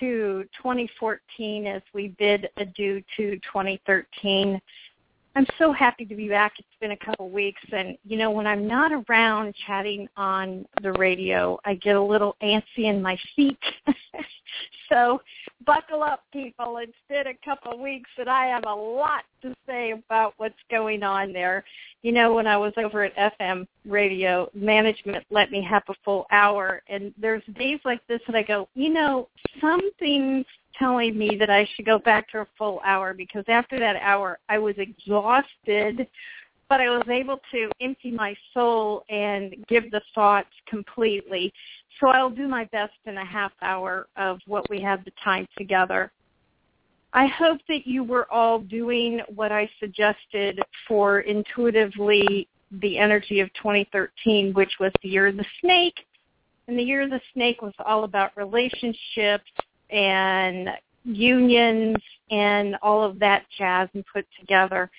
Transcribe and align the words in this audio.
To 0.00 0.44
2014 0.56 1.66
as 1.66 1.82
we 1.92 2.08
bid 2.08 2.48
adieu 2.56 3.02
to 3.16 3.36
2013. 3.40 4.60
I'm 5.36 5.46
so 5.58 5.72
happy 5.72 6.04
to 6.04 6.14
be 6.14 6.28
back. 6.28 6.52
It's 6.58 6.68
been 6.80 6.92
a 6.92 6.96
couple 6.96 7.28
weeks 7.28 7.60
and 7.72 7.98
you 8.04 8.16
know 8.16 8.30
when 8.30 8.46
I'm 8.46 8.68
not 8.68 8.92
around 8.92 9.54
chatting 9.66 10.08
on 10.16 10.64
the 10.82 10.92
radio, 10.92 11.58
I 11.64 11.74
get 11.74 11.96
a 11.96 12.02
little 12.02 12.36
antsy 12.40 12.84
in 12.84 13.02
my 13.02 13.18
feet. 13.34 13.58
so 14.88 15.20
buckle 15.66 16.04
up 16.04 16.22
people. 16.32 16.78
It's 16.80 16.92
been 17.08 17.26
a 17.26 17.34
couple 17.44 17.82
weeks 17.82 18.10
and 18.16 18.28
I 18.28 18.46
have 18.46 18.64
a 18.66 18.74
lot 18.74 19.24
to 19.42 19.54
say 19.66 19.90
about 19.90 20.34
what's 20.36 20.54
going 20.70 21.02
on 21.02 21.32
there. 21.32 21.64
You 22.02 22.12
know 22.12 22.32
when 22.34 22.46
I 22.46 22.56
was 22.56 22.72
over 22.76 23.02
at 23.02 23.40
FM 23.40 23.66
radio, 23.86 24.48
management 24.54 25.24
let 25.30 25.50
me 25.50 25.66
have 25.68 25.82
a 25.88 25.94
full 26.04 26.26
hour 26.30 26.80
and 26.88 27.12
there's 27.18 27.42
days 27.58 27.80
like 27.84 28.06
this 28.06 28.20
that 28.28 28.36
I 28.36 28.42
go, 28.42 28.68
you 28.74 28.92
know, 28.92 29.28
something's 29.60 30.46
telling 30.78 31.16
me 31.16 31.36
that 31.38 31.50
I 31.50 31.68
should 31.74 31.86
go 31.86 31.98
back 31.98 32.30
to 32.30 32.40
a 32.40 32.46
full 32.56 32.80
hour 32.84 33.14
because 33.14 33.44
after 33.48 33.78
that 33.78 33.96
hour 33.96 34.38
I 34.48 34.58
was 34.58 34.74
exhausted, 34.78 36.06
but 36.68 36.80
I 36.80 36.90
was 36.90 37.06
able 37.08 37.40
to 37.52 37.70
empty 37.80 38.10
my 38.10 38.34
soul 38.52 39.04
and 39.08 39.54
give 39.68 39.90
the 39.90 40.02
thoughts 40.14 40.48
completely. 40.68 41.52
So 42.00 42.08
I'll 42.08 42.30
do 42.30 42.48
my 42.48 42.64
best 42.66 42.94
in 43.06 43.18
a 43.18 43.24
half 43.24 43.52
hour 43.62 44.08
of 44.16 44.40
what 44.46 44.68
we 44.68 44.80
have 44.80 45.04
the 45.04 45.12
time 45.22 45.46
together. 45.56 46.10
I 47.12 47.26
hope 47.26 47.60
that 47.68 47.86
you 47.86 48.02
were 48.02 48.30
all 48.32 48.58
doing 48.58 49.20
what 49.32 49.52
I 49.52 49.70
suggested 49.78 50.60
for 50.88 51.20
intuitively 51.20 52.48
the 52.80 52.98
energy 52.98 53.38
of 53.38 53.52
2013, 53.54 54.52
which 54.52 54.72
was 54.80 54.90
the 55.02 55.08
year 55.08 55.28
of 55.28 55.36
the 55.36 55.44
snake. 55.60 56.06
And 56.66 56.76
the 56.76 56.82
year 56.82 57.02
of 57.02 57.10
the 57.10 57.20
snake 57.32 57.62
was 57.62 57.74
all 57.84 58.02
about 58.04 58.36
relationships, 58.36 59.50
and 59.94 60.68
unions 61.04 61.96
and 62.30 62.76
all 62.82 63.02
of 63.02 63.18
that 63.20 63.44
jazz 63.56 63.88
and 63.94 64.04
put 64.12 64.26
together. 64.38 64.90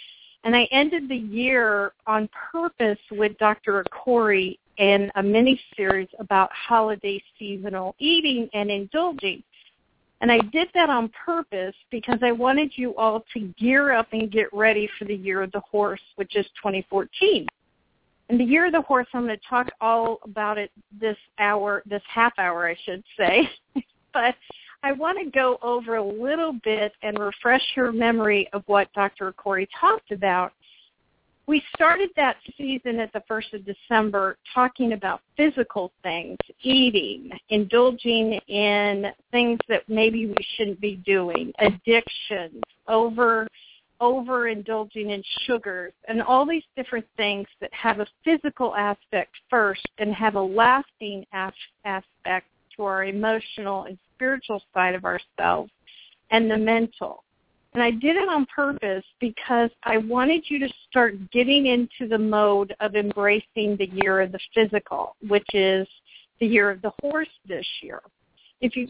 And 0.43 0.55
I 0.55 0.63
ended 0.71 1.09
the 1.09 1.15
year 1.15 1.93
on 2.07 2.29
purpose 2.51 2.99
with 3.11 3.37
Dr. 3.37 3.83
Akori 3.83 4.57
in 4.77 5.11
a 5.15 5.23
mini 5.23 5.59
series 5.75 6.07
about 6.19 6.49
holiday 6.51 7.21
seasonal 7.37 7.95
eating 7.99 8.49
and 8.53 8.69
indulging. 8.69 9.43
And 10.21 10.31
I 10.31 10.39
did 10.53 10.69
that 10.73 10.89
on 10.89 11.11
purpose 11.25 11.75
because 11.91 12.19
I 12.21 12.31
wanted 12.31 12.71
you 12.75 12.95
all 12.95 13.25
to 13.33 13.53
gear 13.59 13.91
up 13.91 14.07
and 14.13 14.31
get 14.31 14.47
ready 14.53 14.89
for 14.97 15.05
the 15.05 15.15
year 15.15 15.41
of 15.41 15.51
the 15.51 15.59
horse, 15.59 16.01
which 16.15 16.35
is 16.35 16.45
2014. 16.63 17.47
And 18.29 18.39
the 18.39 18.43
year 18.43 18.67
of 18.67 18.71
the 18.71 18.81
horse, 18.81 19.07
I'm 19.13 19.25
going 19.25 19.37
to 19.37 19.47
talk 19.47 19.69
all 19.81 20.19
about 20.23 20.57
it 20.57 20.71
this 20.99 21.17
hour, 21.37 21.83
this 21.85 22.01
half 22.07 22.33
hour, 22.37 22.67
I 22.67 22.75
should 22.85 23.03
say. 23.17 23.49
but 24.13 24.35
I 24.85 24.91
want 24.91 25.17
to 25.17 25.31
go 25.31 25.57
over 25.63 25.95
a 25.95 26.03
little 26.03 26.53
bit 26.63 26.93
and 27.01 27.17
refresh 27.17 27.63
your 27.75 27.91
memory 27.91 28.47
of 28.53 28.61
what 28.67 28.93
Dr. 28.93 29.31
Corey 29.31 29.67
talked 29.81 30.11
about. 30.11 30.53
We 31.47 31.63
started 31.75 32.11
that 32.17 32.37
season 32.55 32.99
at 32.99 33.11
the 33.11 33.23
1st 33.27 33.53
of 33.53 33.65
December 33.65 34.37
talking 34.53 34.93
about 34.93 35.21
physical 35.37 35.91
things, 36.03 36.37
eating, 36.61 37.31
indulging 37.49 38.33
in 38.47 39.07
things 39.31 39.57
that 39.69 39.89
maybe 39.89 40.27
we 40.27 40.37
shouldn't 40.55 40.79
be 40.79 40.97
doing, 40.97 41.51
addictions, 41.57 42.61
over 42.87 43.47
overindulging 44.01 45.09
in 45.09 45.23
sugars, 45.47 45.93
and 46.09 46.21
all 46.21 46.45
these 46.45 46.65
different 46.75 47.05
things 47.17 47.47
that 47.61 47.73
have 47.73 48.01
a 48.01 48.07
physical 48.23 48.75
aspect 48.75 49.31
first 49.49 49.87
and 49.97 50.13
have 50.13 50.35
a 50.35 50.41
lasting 50.41 51.25
aspect 51.33 52.45
to 52.75 52.83
our 52.83 53.05
emotional 53.05 53.85
and 53.85 53.97
spiritual 54.15 54.61
side 54.73 54.95
of 54.95 55.05
ourselves 55.05 55.71
and 56.31 56.49
the 56.49 56.57
mental. 56.57 57.23
And 57.73 57.83
I 57.83 57.91
did 57.91 58.15
it 58.15 58.29
on 58.29 58.45
purpose 58.45 59.03
because 59.19 59.69
I 59.83 59.97
wanted 59.97 60.45
you 60.47 60.59
to 60.59 60.69
start 60.89 61.15
getting 61.31 61.65
into 61.65 62.07
the 62.07 62.17
mode 62.17 62.73
of 62.79 62.95
embracing 62.95 63.75
the 63.77 63.89
year 63.91 64.21
of 64.21 64.31
the 64.31 64.39
physical, 64.53 65.15
which 65.27 65.47
is 65.53 65.85
the 66.39 66.47
year 66.47 66.69
of 66.69 66.81
the 66.81 66.93
horse 67.01 67.29
this 67.47 67.65
year. 67.81 68.01
If 68.61 68.77
you 68.77 68.87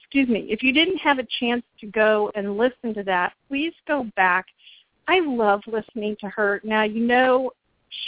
excuse 0.00 0.28
me, 0.28 0.46
if 0.50 0.62
you 0.62 0.72
didn't 0.72 0.96
have 0.96 1.18
a 1.18 1.26
chance 1.38 1.62
to 1.80 1.86
go 1.86 2.32
and 2.34 2.56
listen 2.56 2.94
to 2.94 3.04
that, 3.04 3.34
please 3.48 3.74
go 3.86 4.06
back. 4.16 4.46
I 5.06 5.20
love 5.20 5.60
listening 5.66 6.16
to 6.20 6.28
her. 6.30 6.60
Now, 6.64 6.82
you 6.82 7.00
know 7.06 7.52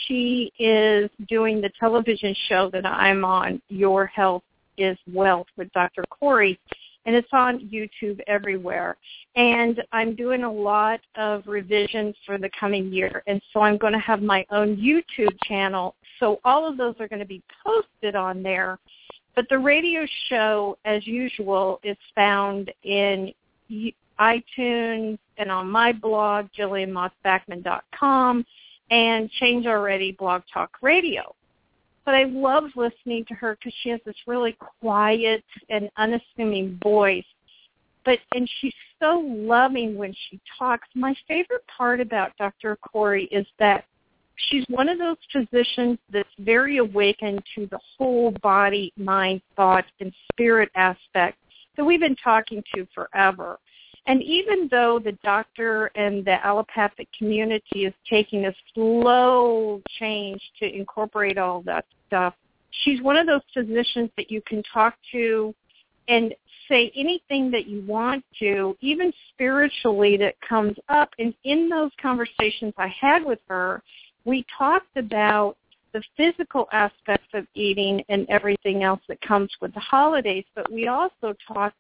she 0.07 0.53
is 0.59 1.11
doing 1.29 1.61
the 1.61 1.71
television 1.79 2.35
show 2.49 2.71
that 2.71 2.87
I'm 2.87 3.25
on, 3.25 3.61
Your 3.69 4.07
Health 4.07 4.43
is 4.79 4.97
Wealth 5.13 5.47
with 5.57 5.73
Dr. 5.73 6.05
Corey, 6.11 6.59
and 7.07 7.15
it's 7.17 7.29
on 7.33 7.71
YouTube 7.73 8.21
everywhere. 8.27 8.97
And 9.37 9.83
I'm 9.93 10.15
doing 10.15 10.45
a 10.45 10.53
lot 10.53 11.01
of 11.17 11.47
revisions 11.47 12.15
for 12.27 12.39
the 12.39 12.51
coming 12.59 12.93
year, 12.93 13.23
and 13.27 13.41
so 13.53 13.61
I'm 13.61 13.79
going 13.79 13.93
to 13.93 13.99
have 13.99 14.23
my 14.23 14.45
own 14.51 14.77
YouTube 14.77 15.37
channel. 15.45 15.95
So 16.21 16.41
all 16.45 16.69
of 16.69 16.77
those 16.77 16.95
are 17.01 17.09
going 17.09 17.21
to 17.21 17.27
be 17.27 17.43
posted 17.65 18.15
on 18.15 18.43
there. 18.43 18.79
But 19.35 19.47
the 19.49 19.59
radio 19.59 20.07
show, 20.29 20.77
as 20.85 21.07
usual, 21.07 21.81
is 21.83 21.97
found 22.15 22.71
in 22.85 23.33
iTunes 24.21 25.19
and 25.39 25.51
on 25.51 25.71
my 25.71 25.93
blog, 25.93 26.47
JillianMaasBackman.com, 26.59 28.45
and 28.91 29.31
Change 29.31 29.67
Already 29.67 30.13
Blog 30.13 30.43
Talk 30.53 30.77
Radio 30.83 31.35
but 32.05 32.15
I 32.15 32.25
love 32.25 32.65
listening 32.77 33.25
to 33.27 33.35
her 33.35 33.57
because 33.57 33.75
she 33.83 33.91
has 33.91 34.01
this 34.05 34.17
really 34.27 34.57
quiet 34.81 35.45
and 35.71 35.91
unassuming 35.97 36.79
voice. 36.83 37.25
But 38.05 38.19
and 38.35 38.51
she's 38.61 38.75
so 39.01 39.23
loving 39.25 39.97
when 39.97 40.15
she 40.29 40.41
talks. 40.59 40.89
My 40.95 41.15
favorite 41.29 41.65
part 41.67 42.01
about 42.01 42.37
Dr. 42.37 42.77
Corey 42.77 43.25
is 43.31 43.47
that 43.59 43.85
she's 44.49 44.65
one 44.69 44.89
of 44.89 44.99
those 44.99 45.17
physicians 45.33 45.99
that's 46.13 46.29
very 46.39 46.79
awakened 46.79 47.43
to 47.55 47.67
the 47.67 47.79
whole 47.97 48.33
body, 48.43 48.93
mind, 48.97 49.41
thought, 49.57 49.85
and 50.01 50.13
spirit 50.33 50.71
aspect 50.75 51.39
that 51.77 51.85
we've 51.85 52.01
been 52.01 52.17
talking 52.17 52.63
to 52.75 52.87
forever. 52.95 53.59
And 54.07 54.23
even 54.23 54.69
though 54.71 54.99
the 54.99 55.13
doctor 55.25 55.87
and 55.95 56.25
the 56.25 56.45
allopathic 56.45 57.09
community 57.17 57.85
is 57.85 57.95
taking 58.09 58.47
a 58.47 58.55
slow 58.75 59.81
change 59.99 60.41
to 60.59 60.75
incorporate 60.75 61.39
all 61.39 61.63
that 61.63 61.85
stuff, 62.09 62.35
she's 62.83 63.01
one 63.01 63.17
of 63.17 63.27
those 63.27 63.43
physicians 63.55 64.11
that 64.17 64.31
you 64.31 64.43
can 64.43 64.63
talk 64.73 64.97
to 65.13 65.55
and 66.09 66.35
say 66.69 66.91
anything 66.97 67.51
that 67.51 67.67
you 67.67 67.83
want 67.87 68.25
to, 68.41 68.77
even 68.81 69.13
spiritually 69.33 70.17
that 70.17 70.35
comes 70.41 70.77
up. 70.89 71.11
And 71.19 71.33
in 71.45 71.69
those 71.69 71.91
conversations 72.01 72.75
I 72.77 72.89
had 72.89 73.25
with 73.25 73.41
her, 73.49 73.83
we 74.25 74.45
talked 74.57 74.97
about 74.97 75.57
the 75.93 76.03
physical 76.17 76.69
aspects 76.73 77.29
of 77.35 77.47
eating 77.55 78.03
and 78.09 78.27
everything 78.29 78.83
else 78.83 79.01
that 79.09 79.21
comes 79.21 79.51
with 79.61 79.75
the 79.75 79.81
holidays, 79.81 80.45
but 80.55 80.71
we 80.73 80.89
also 80.89 81.35
talked 81.47 81.77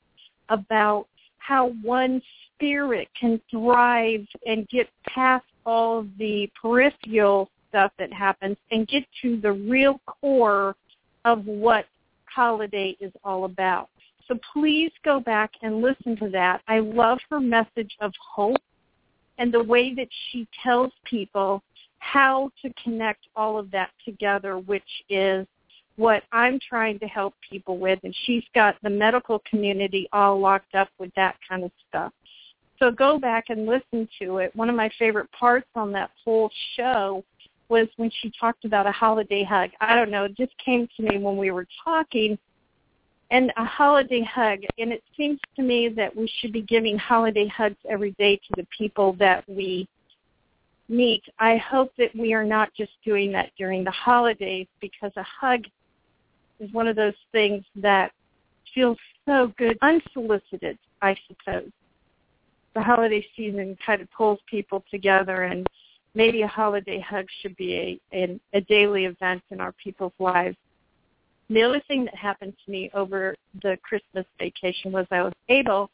about 0.49 1.07
how 1.47 1.69
one 1.83 2.23
spirit 2.55 3.09
can 3.19 3.41
thrive 3.51 4.27
and 4.47 4.69
get 4.69 4.89
past 5.09 5.45
all 5.67 6.07
the 6.19 6.49
peripheral 6.61 7.51
stuff 7.69 7.93
that 7.99 8.13
happens 8.13 8.57
and 8.71 8.87
get 8.89 9.05
to 9.23 9.41
the 9.41 9.53
real 9.53 10.01
core 10.07 10.77
of 11.25 11.45
what 11.47 11.87
holiday 12.27 12.97
is 13.01 13.13
all 13.25 13.45
about. 13.45 13.89
So 14.29 14.39
please 14.53 14.93
go 15.05 15.21
back 15.21 15.51
and 15.63 15.83
listen 15.83 16.17
to 16.19 16.29
that. 16.31 16.63
I 16.69 16.79
love 16.79 17.19
her 17.31 17.41
message 17.41 17.97
of 18.01 18.13
hope 18.35 18.57
and 19.39 19.53
the 19.53 19.63
way 19.63 19.95
that 19.95 20.09
she 20.31 20.47
tells 20.63 20.93
people 21.05 21.63
how 21.99 22.51
to 22.63 22.73
connect 22.83 23.27
all 23.37 23.59
of 23.59 23.71
that 23.71 23.91
together, 24.05 24.59
which 24.59 24.83
is 25.09 25.47
what 25.97 26.23
I'm 26.33 26.59
trying 26.67 26.99
to 27.01 27.07
help 27.07 27.35
people 27.49 27.79
with, 27.79 27.99
and 28.03 28.15
she's 28.25 28.45
got 28.55 28.77
the 28.83 28.91
medical 28.91 29.43
community 29.49 30.09
all 30.13 30.41
locked 30.41 30.75
up 30.75 30.89
with 30.99 31.11
that 31.17 31.37
kind 31.49 31.65
of 31.65 31.71
stuff. 31.89 32.13
So 32.79 32.91
go 32.91 33.19
back 33.19 33.45
and 33.49 33.67
listen 33.67 34.09
to 34.21 34.39
it. 34.39 34.55
One 34.57 34.69
of 34.69 34.75
my 34.75 34.91
favorite 34.99 35.31
parts 35.33 35.69
on 35.75 35.93
that 35.93 36.11
whole 36.25 36.51
show 36.77 37.25
was 37.69 37.89
when 37.97 38.11
she 38.21 38.33
talked 38.39 38.65
about 38.65 38.87
a 38.87 38.93
holiday 38.93 39.45
hug. 39.45 39.71
I 39.81 39.95
don't 39.95 40.11
know, 40.11 40.25
it 40.25 40.37
just 40.37 40.53
came 40.59 40.89
to 40.97 41.03
me 41.03 41.19
when 41.19 41.37
we 41.37 41.51
were 41.51 41.67
talking 41.85 42.39
and 43.31 43.51
a 43.57 43.65
holiday 43.65 44.23
hug. 44.23 44.61
And 44.79 44.93
it 44.93 45.03
seems 45.17 45.41
to 45.57 45.63
me 45.63 45.89
that 45.97 46.15
we 46.15 46.31
should 46.39 46.53
be 46.53 46.63
giving 46.63 46.99
holiday 46.99 47.47
hugs 47.49 47.79
every 47.89 48.13
day 48.13 48.37
to 48.37 48.57
the 48.57 48.67
people 48.77 49.15
that 49.15 49.49
we 49.49 49.89
meet. 50.89 51.23
I 51.39 51.57
hope 51.57 51.93
that 51.97 52.15
we 52.15 52.35
are 52.35 52.45
not 52.45 52.75
just 52.77 52.93
doing 53.05 53.33
that 53.33 53.51
during 53.57 53.85
the 53.85 53.91
holidays 53.91 54.67
because 54.81 55.13
a 55.17 55.23
hug 55.23 55.65
is 56.61 56.73
one 56.73 56.89
of 56.89 56.97
those 56.97 57.15
things 57.33 57.65
that 57.77 58.13
feels 58.75 58.99
so 59.27 59.53
good, 59.59 59.79
unsolicited, 59.83 60.79
I 61.01 61.17
suppose. 61.29 61.71
The 62.75 62.83
holiday 62.83 63.25
season 63.37 63.77
kind 63.85 64.01
of 64.01 64.11
pulls 64.13 64.39
people 64.47 64.85
together 64.91 65.43
and 65.43 65.67
maybe 66.15 66.43
a 66.43 66.49
holiday 66.49 67.01
hug 67.01 67.27
should 67.41 67.57
be 67.57 68.01
a, 68.13 68.17
a, 68.17 68.41
a 68.55 68.61
daily 68.63 69.05
event 69.07 69.43
in 69.51 69.61
our 69.61 69.73
people's 69.73 70.13
lives. 70.19 70.57
The 71.51 71.63
other 71.63 71.83
thing 71.87 72.05
that 72.07 72.15
happened 72.15 72.55
to 72.65 72.71
me 72.71 72.91
over 72.95 73.37
the 73.63 73.79
Christmas 73.83 74.25
vacation 74.39 74.93
was 74.93 75.07
I 75.11 75.23
was 75.23 75.35
able 75.49 75.91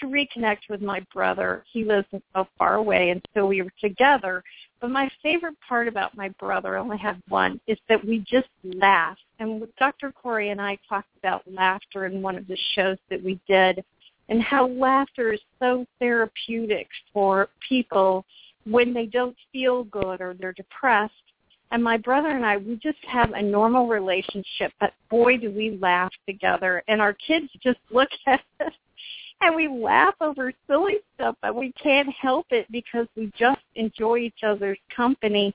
to 0.00 0.06
reconnect 0.06 0.68
with 0.70 0.80
my 0.80 1.04
brother. 1.12 1.64
He 1.70 1.84
lives 1.84 2.06
so 2.34 2.48
far 2.58 2.76
away, 2.76 3.10
and 3.10 3.24
so 3.34 3.46
we 3.46 3.62
were 3.62 3.72
together. 3.80 4.42
But 4.80 4.90
my 4.90 5.10
favorite 5.22 5.56
part 5.66 5.88
about 5.88 6.16
my 6.16 6.28
brother, 6.40 6.76
I 6.76 6.80
only 6.80 6.98
have 6.98 7.16
one, 7.28 7.60
is 7.66 7.78
that 7.88 8.04
we 8.04 8.18
just 8.20 8.48
laugh. 8.62 9.16
And 9.38 9.66
Dr. 9.78 10.12
Corey 10.12 10.50
and 10.50 10.60
I 10.60 10.78
talked 10.88 11.08
about 11.18 11.42
laughter 11.50 12.06
in 12.06 12.22
one 12.22 12.36
of 12.36 12.46
the 12.46 12.58
shows 12.74 12.98
that 13.10 13.22
we 13.22 13.40
did 13.48 13.82
and 14.28 14.42
how 14.42 14.68
laughter 14.68 15.32
is 15.32 15.40
so 15.60 15.86
therapeutic 15.98 16.88
for 17.12 17.48
people 17.66 18.24
when 18.64 18.92
they 18.92 19.06
don't 19.06 19.36
feel 19.52 19.84
good 19.84 20.20
or 20.20 20.34
they're 20.34 20.52
depressed. 20.52 21.14
And 21.70 21.82
my 21.82 21.96
brother 21.96 22.28
and 22.28 22.44
I, 22.44 22.56
we 22.58 22.76
just 22.76 22.98
have 23.06 23.32
a 23.32 23.42
normal 23.42 23.88
relationship, 23.88 24.72
but 24.78 24.92
boy, 25.10 25.36
do 25.36 25.50
we 25.50 25.78
laugh 25.80 26.12
together. 26.26 26.82
And 26.88 27.00
our 27.00 27.12
kids 27.12 27.48
just 27.62 27.78
look 27.90 28.08
at 28.26 28.40
us 28.60 28.72
and 29.40 29.54
we 29.54 29.68
laugh 29.68 30.14
over 30.20 30.52
silly 30.66 30.96
stuff, 31.14 31.36
but 31.42 31.54
we 31.54 31.72
can't 31.72 32.08
help 32.20 32.46
it 32.50 32.66
because 32.70 33.06
we 33.16 33.30
just 33.38 33.60
enjoy 33.74 34.18
each 34.18 34.42
other's 34.42 34.78
company. 34.94 35.54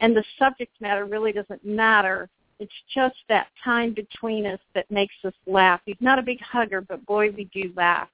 And 0.00 0.16
the 0.16 0.24
subject 0.38 0.72
matter 0.80 1.04
really 1.04 1.32
doesn't 1.32 1.64
matter. 1.64 2.28
It's 2.58 2.72
just 2.94 3.16
that 3.28 3.48
time 3.62 3.94
between 3.94 4.46
us 4.46 4.60
that 4.74 4.90
makes 4.90 5.14
us 5.24 5.34
laugh. 5.46 5.80
He's 5.84 5.96
not 6.00 6.18
a 6.18 6.22
big 6.22 6.40
hugger, 6.40 6.80
but 6.80 7.04
boy, 7.06 7.30
we 7.30 7.44
do 7.52 7.72
laugh. 7.76 8.08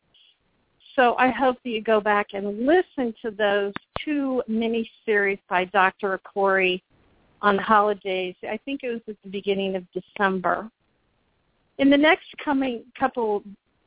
So 0.97 1.15
I 1.19 1.31
hope 1.31 1.59
that 1.63 1.71
you 1.71 1.83
go 1.83 2.01
back 2.01 2.29
and 2.33 2.67
listen 2.67 3.15
to 3.23 3.31
those 3.31 3.73
two 4.05 4.43
mini-series 4.49 5.39
by 5.49 5.67
Dr. 5.67 6.19
Corey 6.19 6.83
on 7.43 7.59
holidays. 7.59 8.35
I 8.43 8.59
think 8.65 8.83
it 8.83 8.91
was 8.91 9.03
at 9.09 9.17
the 9.23 9.31
beginning 9.31 9.77
of 9.77 9.85
December. 9.93 10.71
In 11.79 11.91
the 11.91 11.99
next 11.99 12.27
coming 12.43 12.85
couple, 12.99 13.43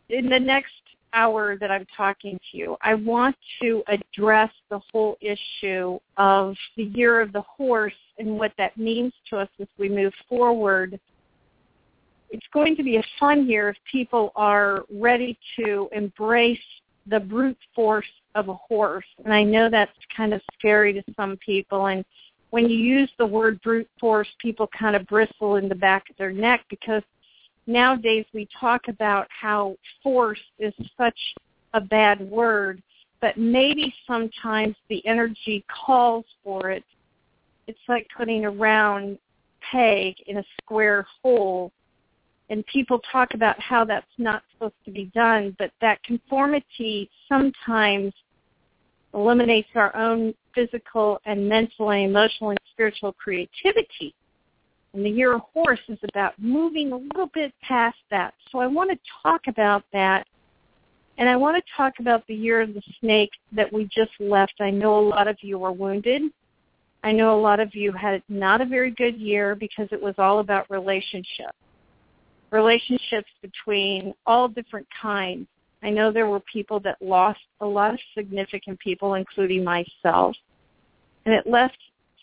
in 0.10 0.30
the 0.30 0.40
next 0.40 0.74
hour 1.14 1.58
that 1.58 1.72
I'm 1.72 1.86
talking 1.96 2.40
to 2.52 2.58
you, 2.58 2.78
I 2.82 2.96
want 2.96 3.36
to 3.62 3.84
address 3.88 4.52
the 4.70 4.80
whole 4.92 5.18
issue 5.22 6.00
of 6.18 6.56
the 6.78 6.84
year 6.84 7.22
of 7.22 7.34
the 7.34 7.42
horse 7.42 7.94
and 8.18 8.38
what 8.38 8.54
that 8.58 8.78
means 8.78 9.14
to 9.30 9.38
us 9.38 9.50
as 9.60 9.68
we 9.78 9.90
move 9.90 10.14
forward. 10.28 11.00
It's 12.30 12.46
going 12.54 12.76
to 12.76 12.84
be 12.84 12.98
a 12.98 13.04
fun 13.20 13.48
year 13.48 13.70
if 13.70 13.78
people 13.92 14.32
are 14.36 14.84
ready 14.92 15.38
to 15.58 15.90
embrace 15.92 16.60
the 17.08 17.20
brute 17.20 17.58
force 17.76 18.06
of 18.36 18.50
a 18.50 18.54
horse. 18.54 19.06
And 19.24 19.34
I 19.34 19.44
know 19.44 19.70
that's 19.70 19.92
kind 20.16 20.34
of 20.34 20.42
scary 20.58 20.94
to 20.94 21.04
some 21.16 21.38
people. 21.38 21.88
And 21.88 22.06
when 22.52 22.70
you 22.70 22.78
use 22.78 23.10
the 23.18 23.26
word 23.26 23.62
brute 23.62 23.90
force, 24.00 24.28
people 24.40 24.70
kind 24.78 24.96
of 24.96 25.08
bristle 25.08 25.56
in 25.56 25.70
the 25.70 25.76
back 25.76 26.10
of 26.10 26.18
their 26.18 26.32
neck 26.32 26.66
because 26.70 27.04
nowadays 27.70 28.26
we 28.34 28.48
talk 28.60 28.88
about 28.88 29.28
how 29.30 29.76
force 30.04 30.40
is 30.58 30.74
such 30.98 31.20
a 31.74 31.80
bad 31.80 32.20
word, 32.20 32.82
but 33.22 33.38
maybe 33.38 33.94
sometimes 34.08 34.76
the 34.90 35.06
energy 35.06 35.64
calls 35.86 36.26
for 36.44 36.72
it. 36.72 36.84
It's 37.68 37.80
like 37.88 38.08
putting 38.18 38.46
a 38.46 38.50
round 38.50 39.20
peg 39.72 40.16
in 40.28 40.38
a 40.38 40.44
square 40.62 41.06
hole 41.22 41.72
and 42.50 42.66
people 42.66 43.00
talk 43.12 43.36
about 43.36 43.60
how 43.60 43.86
that's 43.86 44.08
not 44.18 44.42
supposed 44.52 44.74
to 44.86 44.92
be 44.92 45.12
done, 45.14 45.56
but 45.60 45.72
that 45.82 46.02
conformity 46.04 47.10
sometimes 47.28 48.12
eliminates 49.14 49.70
our 49.76 49.96
own 49.96 50.34
physical 50.56 51.20
and 51.26 51.48
mental 51.48 51.92
and 51.92 52.10
emotional 52.10 52.50
and 52.52 52.60
spiritual 52.72 53.14
creativity. 53.14 54.16
And 54.94 55.06
the 55.06 55.10
year 55.10 55.34
of 55.34 55.42
horse 55.54 55.80
is 55.88 56.00
about 56.04 56.34
moving 56.40 56.92
a 56.92 56.98
little 56.98 57.30
bit 57.34 57.54
past 57.62 57.98
that. 58.10 58.34
So 58.52 58.60
I 58.60 58.68
want 58.68 58.90
to 58.92 58.98
talk 59.22 59.42
about 59.48 59.84
that. 59.94 60.28
And 61.18 61.30
I 61.30 61.36
want 61.36 61.58
to 61.58 61.72
talk 61.76 61.94
about 62.00 62.26
the 62.28 62.36
year 62.36 62.62
of 62.62 62.74
the 62.74 62.82
snake 63.00 63.32
that 63.52 63.72
we 63.72 63.86
just 63.86 64.12
left. 64.20 64.54
I 64.60 64.72
know 64.72 64.98
a 65.00 65.08
lot 65.08 65.28
of 65.28 65.38
you 65.42 65.60
were 65.60 65.72
wounded. 65.72 66.24
I 67.04 67.12
know 67.12 67.38
a 67.38 67.42
lot 67.42 67.60
of 67.60 67.76
you 67.76 67.92
had 67.92 68.24
not 68.30 68.62
a 68.62 68.66
very 68.66 68.92
good 68.92 69.18
year 69.18 69.56
because 69.56 69.88
it 69.92 70.02
was 70.02 70.16
all 70.18 70.40
about 70.40 70.70
relationships 70.70 71.56
relationships 72.52 73.30
between 73.42 74.14
all 74.26 74.48
different 74.48 74.88
kinds. 75.02 75.48
I 75.82 75.90
know 75.90 76.12
there 76.12 76.28
were 76.28 76.42
people 76.42 76.80
that 76.82 76.98
lost 77.02 77.40
a 77.62 77.66
lot 77.66 77.94
of 77.94 78.00
significant 78.16 78.80
people, 78.80 79.14
including 79.14 79.64
myself, 79.64 80.36
and 81.26 81.34
it 81.34 81.48
left 81.48 81.78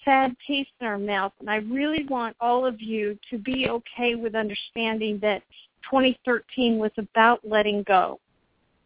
sad 0.06 0.34
taste 0.46 0.70
in 0.80 0.86
our 0.86 0.96
mouth. 0.96 1.32
And 1.40 1.50
I 1.50 1.56
really 1.56 2.06
want 2.08 2.34
all 2.40 2.64
of 2.64 2.80
you 2.80 3.18
to 3.30 3.36
be 3.36 3.68
okay 3.68 4.14
with 4.14 4.34
understanding 4.34 5.18
that 5.20 5.42
2013 5.90 6.78
was 6.78 6.92
about 6.96 7.40
letting 7.44 7.82
go, 7.82 8.18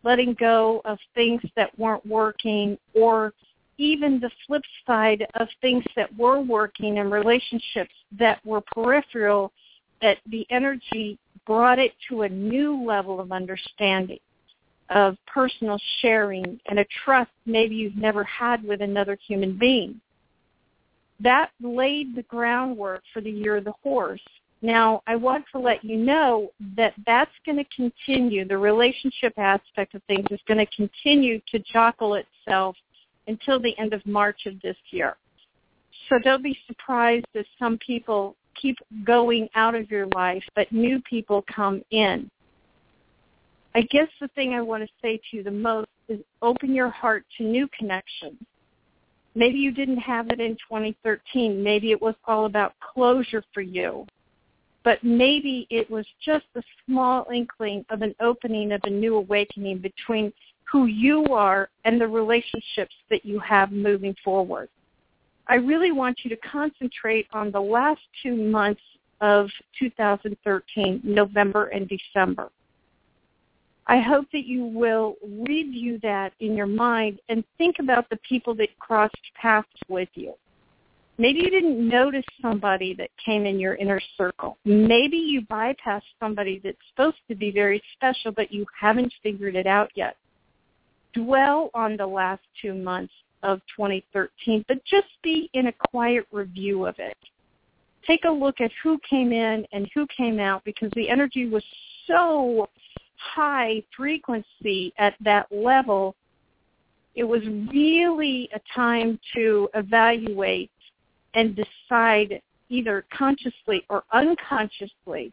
letting 0.02 0.34
go 0.34 0.82
of 0.84 0.98
things 1.14 1.42
that 1.54 1.78
weren't 1.78 2.04
working 2.04 2.76
or 2.94 3.32
even 3.78 4.20
the 4.20 4.30
flip 4.46 4.62
side 4.86 5.26
of 5.38 5.48
things 5.60 5.84
that 5.96 6.14
were 6.18 6.40
working 6.40 6.98
and 6.98 7.12
relationships 7.12 7.94
that 8.18 8.44
were 8.44 8.60
peripheral 8.60 9.52
that 10.02 10.18
the 10.30 10.46
energy 10.50 11.18
brought 11.46 11.78
it 11.78 11.92
to 12.08 12.22
a 12.22 12.28
new 12.28 12.84
level 12.84 13.20
of 13.20 13.32
understanding 13.32 14.18
of 14.90 15.16
personal 15.26 15.78
sharing 16.00 16.60
and 16.66 16.78
a 16.78 16.86
trust 17.04 17.30
maybe 17.46 17.74
you've 17.74 17.96
never 17.96 18.24
had 18.24 18.62
with 18.64 18.82
another 18.82 19.16
human 19.26 19.56
being. 19.56 20.00
That 21.20 21.50
laid 21.60 22.16
the 22.16 22.22
groundwork 22.22 23.02
for 23.12 23.20
the 23.20 23.30
year 23.30 23.56
of 23.56 23.64
the 23.64 23.74
horse. 23.82 24.22
Now, 24.62 25.02
I 25.06 25.16
want 25.16 25.44
to 25.52 25.58
let 25.58 25.84
you 25.84 25.96
know 25.96 26.50
that 26.76 26.94
that's 27.06 27.30
going 27.46 27.56
to 27.56 27.64
continue. 27.74 28.46
The 28.46 28.58
relationship 28.58 29.32
aspect 29.38 29.94
of 29.94 30.02
things 30.04 30.26
is 30.30 30.40
going 30.46 30.58
to 30.58 30.66
continue 30.76 31.40
to 31.50 31.58
jockle 31.72 32.14
itself 32.14 32.76
until 33.26 33.58
the 33.58 33.76
end 33.78 33.94
of 33.94 34.04
March 34.04 34.46
of 34.46 34.60
this 34.60 34.76
year. 34.90 35.16
So 36.08 36.18
don't 36.18 36.42
be 36.42 36.58
surprised 36.66 37.26
if 37.34 37.46
some 37.58 37.78
people 37.78 38.36
keep 38.60 38.76
going 39.04 39.48
out 39.54 39.74
of 39.74 39.90
your 39.90 40.06
life, 40.14 40.42
but 40.54 40.70
new 40.72 41.00
people 41.08 41.44
come 41.54 41.82
in. 41.90 42.30
I 43.74 43.82
guess 43.82 44.08
the 44.20 44.28
thing 44.28 44.54
I 44.54 44.60
want 44.60 44.82
to 44.82 44.88
say 45.00 45.16
to 45.16 45.36
you 45.36 45.42
the 45.42 45.50
most 45.50 45.88
is 46.08 46.18
open 46.42 46.74
your 46.74 46.90
heart 46.90 47.24
to 47.38 47.44
new 47.44 47.68
connections. 47.78 48.38
Maybe 49.34 49.58
you 49.58 49.70
didn't 49.70 49.98
have 49.98 50.28
it 50.30 50.40
in 50.40 50.52
2013. 50.68 51.62
Maybe 51.62 51.92
it 51.92 52.00
was 52.00 52.14
all 52.24 52.46
about 52.46 52.74
closure 52.80 53.44
for 53.54 53.60
you. 53.60 54.06
But 54.82 55.04
maybe 55.04 55.66
it 55.70 55.90
was 55.90 56.06
just 56.24 56.46
a 56.56 56.62
small 56.86 57.26
inkling 57.32 57.84
of 57.90 58.02
an 58.02 58.14
opening 58.20 58.72
of 58.72 58.80
a 58.84 58.90
new 58.90 59.16
awakening 59.16 59.78
between 59.78 60.32
who 60.70 60.86
you 60.86 61.24
are 61.26 61.68
and 61.84 62.00
the 62.00 62.08
relationships 62.08 62.94
that 63.10 63.24
you 63.24 63.38
have 63.40 63.72
moving 63.72 64.14
forward. 64.24 64.68
I 65.46 65.56
really 65.56 65.92
want 65.92 66.20
you 66.22 66.30
to 66.30 66.36
concentrate 66.36 67.26
on 67.32 67.50
the 67.50 67.60
last 67.60 68.00
two 68.22 68.36
months 68.36 68.80
of 69.20 69.48
2013, 69.78 71.00
November 71.02 71.66
and 71.66 71.88
December. 71.88 72.50
I 73.86 74.00
hope 74.00 74.26
that 74.32 74.46
you 74.46 74.64
will 74.64 75.16
review 75.22 75.98
that 76.02 76.32
in 76.40 76.56
your 76.56 76.66
mind 76.66 77.20
and 77.28 77.44
think 77.58 77.76
about 77.78 78.08
the 78.08 78.18
people 78.28 78.54
that 78.56 78.78
crossed 78.78 79.16
paths 79.34 79.68
with 79.88 80.08
you. 80.14 80.34
Maybe 81.18 81.40
you 81.40 81.50
didn't 81.50 81.86
notice 81.86 82.24
somebody 82.40 82.94
that 82.94 83.10
came 83.22 83.44
in 83.44 83.60
your 83.60 83.74
inner 83.74 84.00
circle. 84.16 84.56
Maybe 84.64 85.18
you 85.18 85.42
bypassed 85.42 86.00
somebody 86.18 86.60
that's 86.64 86.78
supposed 86.90 87.18
to 87.28 87.34
be 87.34 87.50
very 87.50 87.82
special, 87.92 88.32
but 88.32 88.50
you 88.50 88.64
haven't 88.78 89.12
figured 89.22 89.54
it 89.54 89.66
out 89.66 89.90
yet. 89.94 90.16
Dwell 91.12 91.70
on 91.74 91.96
the 91.96 92.06
last 92.06 92.40
two 92.62 92.72
months 92.72 93.12
of 93.42 93.60
2013, 93.76 94.64
but 94.68 94.82
just 94.84 95.08
be 95.22 95.50
in 95.52 95.66
a 95.66 95.72
quiet 95.90 96.26
review 96.32 96.86
of 96.86 96.94
it. 96.98 97.18
Take 98.06 98.24
a 98.24 98.30
look 98.30 98.60
at 98.60 98.70
who 98.82 98.98
came 99.08 99.32
in 99.32 99.66
and 99.72 99.90
who 99.94 100.06
came 100.06 100.40
out 100.40 100.64
because 100.64 100.90
the 100.94 101.10
energy 101.10 101.48
was 101.48 101.64
so 102.06 102.68
high 103.20 103.82
frequency 103.96 104.92
at 104.98 105.14
that 105.20 105.46
level. 105.50 106.14
It 107.14 107.24
was 107.24 107.42
really 107.72 108.48
a 108.54 108.60
time 108.74 109.18
to 109.34 109.68
evaluate 109.74 110.70
and 111.34 111.56
decide 111.56 112.40
either 112.68 113.04
consciously 113.16 113.84
or 113.88 114.04
unconsciously 114.12 115.32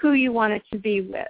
who 0.00 0.12
you 0.12 0.32
want 0.32 0.52
it 0.52 0.62
to 0.72 0.78
be 0.78 1.02
with. 1.02 1.28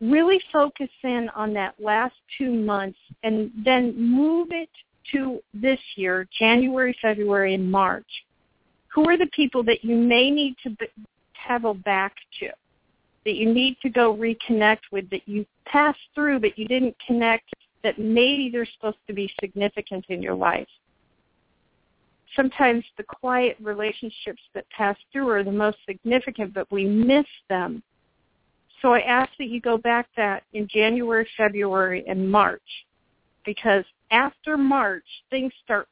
Really 0.00 0.40
focus 0.52 0.90
in 1.04 1.28
on 1.34 1.52
that 1.54 1.74
last 1.78 2.14
two 2.36 2.52
months 2.52 2.98
and 3.22 3.50
then 3.64 3.94
move 3.96 4.48
it 4.50 4.68
to 5.12 5.40
this 5.54 5.78
year, 5.96 6.28
January, 6.38 6.96
February, 7.00 7.54
and 7.54 7.70
March. 7.70 8.06
Who 8.94 9.08
are 9.08 9.16
the 9.16 9.30
people 9.34 9.62
that 9.64 9.84
you 9.84 9.96
may 9.96 10.30
need 10.30 10.56
to 10.64 10.70
be- 10.70 10.86
travel 11.46 11.74
back 11.74 12.14
to, 12.40 12.48
that 13.24 13.34
you 13.34 13.52
need 13.52 13.76
to 13.82 13.88
go 13.88 14.14
reconnect 14.14 14.80
with, 14.90 15.08
that 15.10 15.26
you 15.26 15.46
passed 15.64 16.00
through 16.14 16.40
but 16.40 16.58
you 16.58 16.66
didn't 16.66 16.96
connect, 17.06 17.52
that 17.82 17.98
maybe 17.98 18.48
they're 18.50 18.68
supposed 18.74 18.98
to 19.06 19.12
be 19.12 19.32
significant 19.40 20.04
in 20.08 20.22
your 20.22 20.34
life? 20.34 20.68
sometimes 22.36 22.84
the 22.96 23.02
quiet 23.02 23.56
relationships 23.60 24.40
that 24.54 24.68
pass 24.70 24.96
through 25.12 25.28
are 25.28 25.44
the 25.44 25.52
most 25.52 25.78
significant, 25.86 26.54
but 26.54 26.70
we 26.70 26.84
miss 26.84 27.26
them. 27.48 27.82
So 28.80 28.92
I 28.92 29.00
ask 29.00 29.30
that 29.38 29.48
you 29.48 29.60
go 29.60 29.78
back 29.78 30.08
that 30.16 30.42
in 30.52 30.66
January, 30.68 31.28
February, 31.36 32.04
and 32.08 32.30
March, 32.30 32.62
because 33.44 33.84
after 34.10 34.56
March, 34.56 35.04
things 35.30 35.52
start 35.64 35.88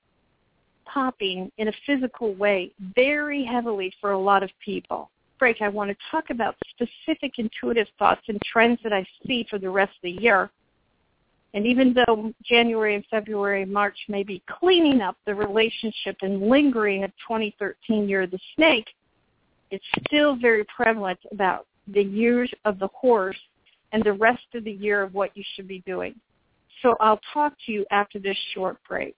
popping 0.85 1.53
in 1.59 1.69
a 1.69 1.73
physical 1.87 2.35
way 2.35 2.73
very 2.97 3.45
heavily 3.45 3.93
for 4.01 4.11
a 4.11 4.19
lot 4.19 4.43
of 4.43 4.51
people. 4.65 5.11
Break, 5.41 5.61
I 5.61 5.69
want 5.69 5.91
to 5.91 5.97
talk 6.11 6.31
about 6.31 6.55
specific 6.71 7.33
intuitive 7.39 7.89
thoughts 7.99 8.21
and 8.29 8.41
trends 8.43 8.79
that 8.85 8.93
I 8.93 9.05
see 9.27 9.45
for 9.51 9.59
the 9.59 9.71
rest 9.71 9.91
of 9.97 10.03
the 10.03 10.23
year 10.23 10.51
and 11.53 11.67
even 11.67 11.95
though 11.95 12.33
January 12.45 12.95
and 12.95 13.05
February 13.11 13.63
and 13.63 13.73
March 13.73 13.97
may 14.09 14.23
be 14.23 14.43
cleaning 14.47 15.01
up 15.01 15.17
the 15.27 15.35
relationship 15.35 16.17
and 16.23 16.49
lingering 16.49 17.03
of 17.03 17.11
2013 17.27 18.09
year 18.09 18.23
of 18.23 18.31
the 18.31 18.39
snake, 18.55 18.87
it's 19.71 19.85
still 20.07 20.37
very 20.37 20.65
prevalent 20.65 21.19
about 21.33 21.67
the 21.89 22.03
years 22.03 22.51
of 22.65 22.79
the 22.79 22.89
horse 22.89 23.39
and 23.93 24.05
the 24.05 24.13
rest 24.13 24.45
of 24.55 24.63
the 24.63 24.73
year 24.73 25.03
of 25.03 25.13
what 25.13 25.37
you 25.37 25.43
should 25.55 25.67
be 25.67 25.83
doing. 25.87 26.15
So 26.83 26.97
I'll 27.01 27.21
talk 27.35 27.55
to 27.67 27.73
you 27.73 27.85
after 27.91 28.21
this 28.21 28.39
short 28.55 28.79
break. 28.89 29.17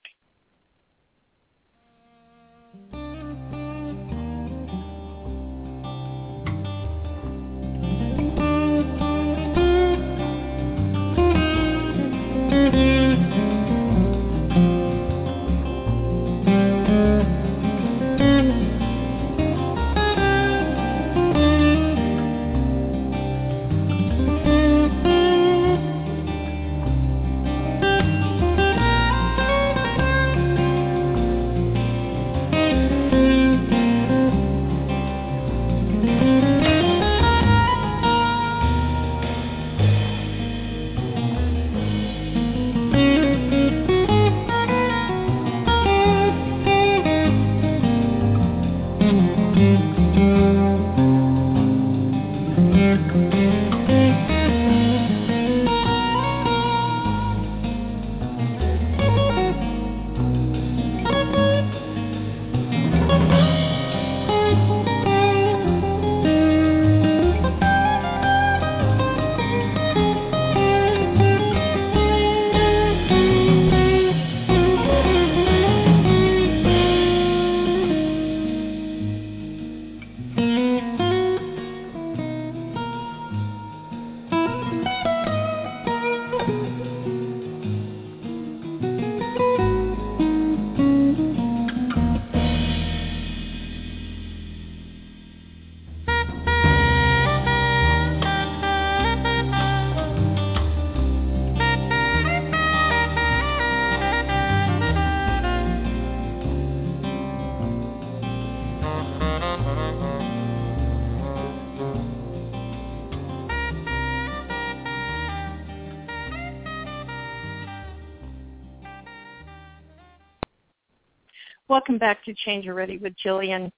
Welcome 121.69 121.97
back 121.97 122.25
to 122.25 122.35
Change 122.35 122.66
Already 122.66 122.99
with 122.99 123.14
Jillian. 123.25 123.71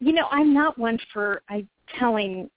You 0.00 0.12
know, 0.12 0.26
I'm 0.30 0.52
not 0.52 0.76
one 0.76 0.98
for 1.12 1.42
I 1.48 1.64
telling 1.98 2.50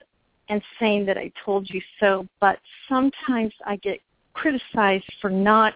and 0.49 0.61
saying 0.79 1.05
that 1.05 1.17
I 1.17 1.31
told 1.45 1.69
you 1.69 1.79
so, 1.99 2.27
but 2.41 2.57
sometimes 2.89 3.53
I 3.65 3.75
get 3.77 3.99
criticized 4.33 5.05
for 5.21 5.29
not 5.29 5.75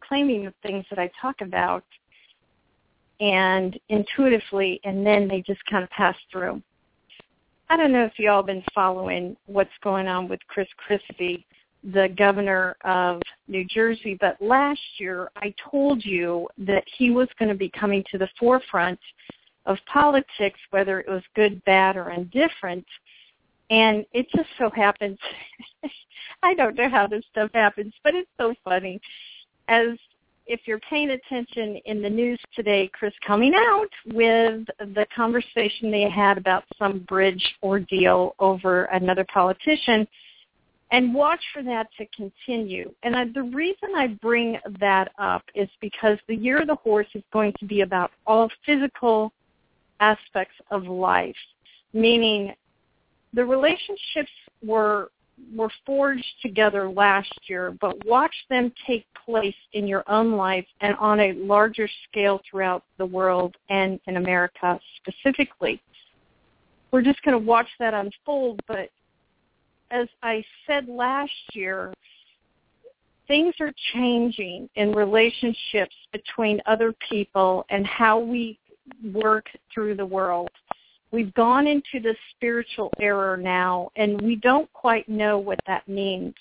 claiming 0.00 0.44
the 0.44 0.54
things 0.62 0.84
that 0.90 0.98
I 0.98 1.10
talk 1.20 1.40
about 1.40 1.84
and 3.20 3.78
intuitively 3.88 4.80
and 4.84 5.06
then 5.06 5.28
they 5.28 5.40
just 5.40 5.64
kind 5.66 5.84
of 5.84 5.90
pass 5.90 6.16
through. 6.32 6.60
I 7.70 7.76
don't 7.76 7.92
know 7.92 8.04
if 8.04 8.18
you 8.18 8.28
all 8.28 8.42
been 8.42 8.64
following 8.74 9.36
what's 9.46 9.70
going 9.82 10.08
on 10.08 10.28
with 10.28 10.40
Chris 10.48 10.68
Christie 10.76 11.46
the 11.92 12.08
governor 12.16 12.76
of 12.84 13.20
New 13.46 13.64
Jersey, 13.64 14.16
but 14.18 14.40
last 14.40 14.80
year 14.98 15.30
I 15.36 15.54
told 15.70 16.04
you 16.04 16.48
that 16.58 16.84
he 16.96 17.10
was 17.10 17.28
going 17.38 17.50
to 17.50 17.54
be 17.54 17.68
coming 17.68 18.02
to 18.10 18.18
the 18.18 18.28
forefront 18.38 18.98
of 19.66 19.76
politics, 19.92 20.58
whether 20.70 21.00
it 21.00 21.08
was 21.08 21.22
good, 21.34 21.62
bad, 21.64 21.96
or 21.96 22.10
indifferent. 22.10 22.86
And 23.70 24.06
it 24.12 24.26
just 24.34 24.48
so 24.58 24.70
happens, 24.70 25.18
I 26.42 26.54
don't 26.54 26.76
know 26.76 26.88
how 26.88 27.06
this 27.06 27.24
stuff 27.30 27.50
happens, 27.52 27.92
but 28.02 28.14
it's 28.14 28.30
so 28.38 28.54
funny. 28.64 29.00
As 29.68 29.98
if 30.46 30.60
you're 30.66 30.80
paying 30.80 31.10
attention 31.10 31.80
in 31.86 32.02
the 32.02 32.10
news 32.10 32.38
today, 32.54 32.90
Chris 32.92 33.14
coming 33.26 33.54
out 33.54 33.88
with 34.06 34.66
the 34.78 35.06
conversation 35.14 35.90
they 35.90 36.08
had 36.08 36.36
about 36.36 36.64
some 36.78 37.00
bridge 37.00 37.44
ordeal 37.62 38.34
over 38.38 38.84
another 38.84 39.26
politician– 39.32 40.08
and 40.90 41.14
watch 41.14 41.40
for 41.52 41.62
that 41.62 41.88
to 41.98 42.06
continue. 42.14 42.92
And 43.02 43.16
I, 43.16 43.24
the 43.26 43.42
reason 43.42 43.90
I 43.96 44.08
bring 44.08 44.58
that 44.80 45.10
up 45.18 45.42
is 45.54 45.68
because 45.80 46.18
the 46.28 46.36
year 46.36 46.60
of 46.60 46.66
the 46.66 46.76
horse 46.76 47.06
is 47.14 47.22
going 47.32 47.52
to 47.58 47.64
be 47.64 47.80
about 47.80 48.10
all 48.26 48.50
physical 48.64 49.32
aspects 50.00 50.54
of 50.70 50.84
life, 50.84 51.36
meaning 51.92 52.54
the 53.32 53.44
relationships 53.44 54.30
were 54.64 55.10
were 55.54 55.70
forged 55.84 56.24
together 56.42 56.88
last 56.88 57.32
year, 57.48 57.76
but 57.80 58.04
watch 58.06 58.34
them 58.50 58.72
take 58.86 59.04
place 59.24 59.54
in 59.72 59.86
your 59.86 60.04
own 60.08 60.36
life 60.36 60.66
and 60.80 60.94
on 60.96 61.18
a 61.18 61.32
larger 61.32 61.88
scale 62.08 62.40
throughout 62.48 62.84
the 62.98 63.06
world 63.06 63.56
and 63.68 63.98
in 64.06 64.16
America 64.16 64.78
specifically. 64.96 65.82
We're 66.92 67.02
just 67.02 67.20
going 67.22 67.36
to 67.36 67.44
watch 67.44 67.66
that 67.80 67.94
unfold, 67.94 68.60
but 68.68 68.90
as 69.90 70.08
I 70.22 70.44
said 70.66 70.88
last 70.88 71.32
year, 71.52 71.92
things 73.26 73.54
are 73.60 73.72
changing 73.94 74.68
in 74.74 74.92
relationships 74.92 75.94
between 76.12 76.60
other 76.66 76.94
people 77.08 77.64
and 77.70 77.86
how 77.86 78.18
we 78.18 78.58
work 79.12 79.46
through 79.72 79.96
the 79.96 80.04
world. 80.04 80.50
We've 81.10 81.32
gone 81.34 81.66
into 81.66 82.00
the 82.02 82.14
spiritual 82.34 82.92
era 83.00 83.36
now, 83.36 83.90
and 83.96 84.20
we 84.20 84.36
don't 84.36 84.70
quite 84.72 85.08
know 85.08 85.38
what 85.38 85.60
that 85.66 85.86
means. 85.88 86.34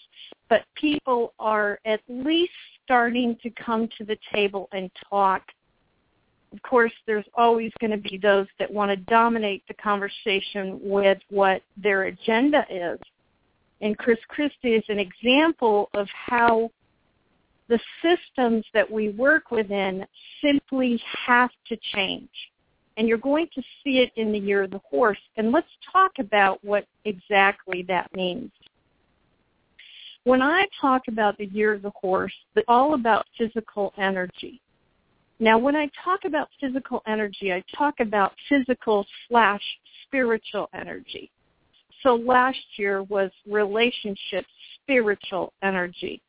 But 0.50 0.64
people 0.76 1.34
are 1.40 1.80
at 1.86 2.02
least 2.10 2.52
starting 2.84 3.38
to 3.44 3.50
come 3.52 3.88
to 3.98 4.04
the 4.04 4.18
table 4.34 4.68
and 4.72 4.90
talk 5.10 5.44
Of 6.52 6.62
course, 6.62 6.92
there's 7.08 7.26
always 7.36 7.72
going 7.80 7.92
to 7.92 7.98
be 7.98 8.18
those 8.18 8.48
that 8.60 8.72
want 8.72 8.92
to 8.92 8.98
dominate 8.98 9.64
the 9.68 9.74
conversation 9.76 10.80
with 10.84 11.18
what 11.30 11.62
their 11.78 12.04
agenda 12.04 12.66
is. 12.70 13.00
And 13.84 13.98
Chris 13.98 14.18
Christie 14.30 14.76
is 14.76 14.84
an 14.88 14.98
example 14.98 15.90
of 15.94 16.08
how 16.10 16.72
the 17.68 17.80
systems 18.02 18.64
that 18.74 18.90
we 18.90 19.10
work 19.10 19.52
within 19.52 20.06
simply 20.42 21.02
have 21.28 21.50
to 21.68 21.78
change. 21.94 22.30
And 22.96 23.10
you're 23.10 23.18
going 23.18 23.50
to 23.54 23.62
see 23.84 24.00
it 24.00 24.14
in 24.16 24.32
the 24.32 24.40
year 24.40 24.64
of 24.64 24.72
the 24.72 24.80
horse. 24.90 25.20
And 25.36 25.52
let's 25.52 25.68
talk 25.92 26.14
about 26.20 26.64
what 26.64 26.88
exactly 27.04 27.84
that 27.90 28.10
means. 28.16 28.52
When 30.24 30.42
I 30.42 30.66
talk 30.80 31.02
about 31.10 31.38
the 31.38 31.48
year 31.48 31.74
of 31.74 31.82
the 31.82 31.92
horse, 31.92 32.34
it's 32.56 32.64
all 32.70 32.94
about 32.94 33.26
physical 33.38 33.94
energy. 33.98 34.62
Now, 35.42 35.58
when 35.58 35.76
I 35.76 35.90
talk 36.02 36.24
about 36.24 36.48
physical 36.62 37.04
energy, 37.06 37.52
I 37.52 37.62
talk 37.76 38.00
about 38.00 38.32
physical 38.48 39.06
slash 39.28 39.62
spiritual 40.06 40.70
energy. 40.74 41.30
So 42.04 42.16
last 42.16 42.60
year 42.76 43.02
was 43.04 43.32
relationship 43.50 44.46
spiritual 44.84 45.54
energy. 45.64 46.22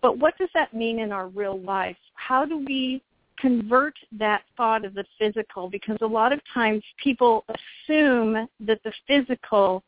But 0.00 0.18
what 0.18 0.38
does 0.38 0.48
that 0.54 0.72
mean 0.72 1.00
in 1.00 1.12
our 1.12 1.28
real 1.28 1.60
life? 1.60 1.96
How 2.14 2.44
do 2.44 2.58
we 2.58 3.02
convert 3.38 3.94
that 4.18 4.42
thought 4.56 4.84
of 4.84 4.94
the 4.94 5.04
physical? 5.18 5.68
Because 5.68 5.98
a 6.00 6.06
lot 6.06 6.32
of 6.32 6.40
times 6.54 6.82
people 7.02 7.44
assume 7.48 8.48
that 8.60 8.80
the 8.84 8.92
physical 9.06 9.82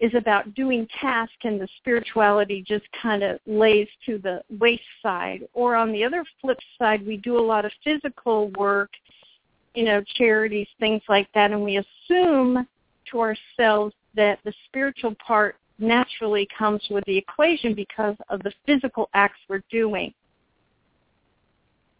is 0.00 0.12
about 0.14 0.52
doing 0.54 0.86
tasks 1.00 1.34
and 1.44 1.60
the 1.60 1.68
spirituality 1.78 2.64
just 2.66 2.84
kind 3.00 3.22
of 3.22 3.38
lays 3.46 3.86
to 4.04 4.18
the 4.18 4.42
wayside. 4.58 5.46
Or 5.54 5.76
on 5.76 5.92
the 5.92 6.02
other 6.02 6.24
flip 6.40 6.58
side, 6.76 7.06
we 7.06 7.16
do 7.16 7.38
a 7.38 7.40
lot 7.40 7.64
of 7.64 7.70
physical 7.84 8.50
work, 8.58 8.90
you 9.74 9.84
know, 9.84 10.02
charities, 10.16 10.66
things 10.80 11.02
like 11.08 11.28
that, 11.34 11.52
and 11.52 11.62
we 11.62 11.78
assume 11.78 12.66
to 13.12 13.20
ourselves 13.20 13.94
that 14.14 14.38
the 14.44 14.52
spiritual 14.66 15.14
part 15.24 15.56
naturally 15.78 16.48
comes 16.56 16.82
with 16.90 17.04
the 17.04 17.16
equation 17.16 17.74
because 17.74 18.16
of 18.28 18.42
the 18.42 18.52
physical 18.66 19.08
acts 19.14 19.38
we're 19.48 19.62
doing. 19.70 20.12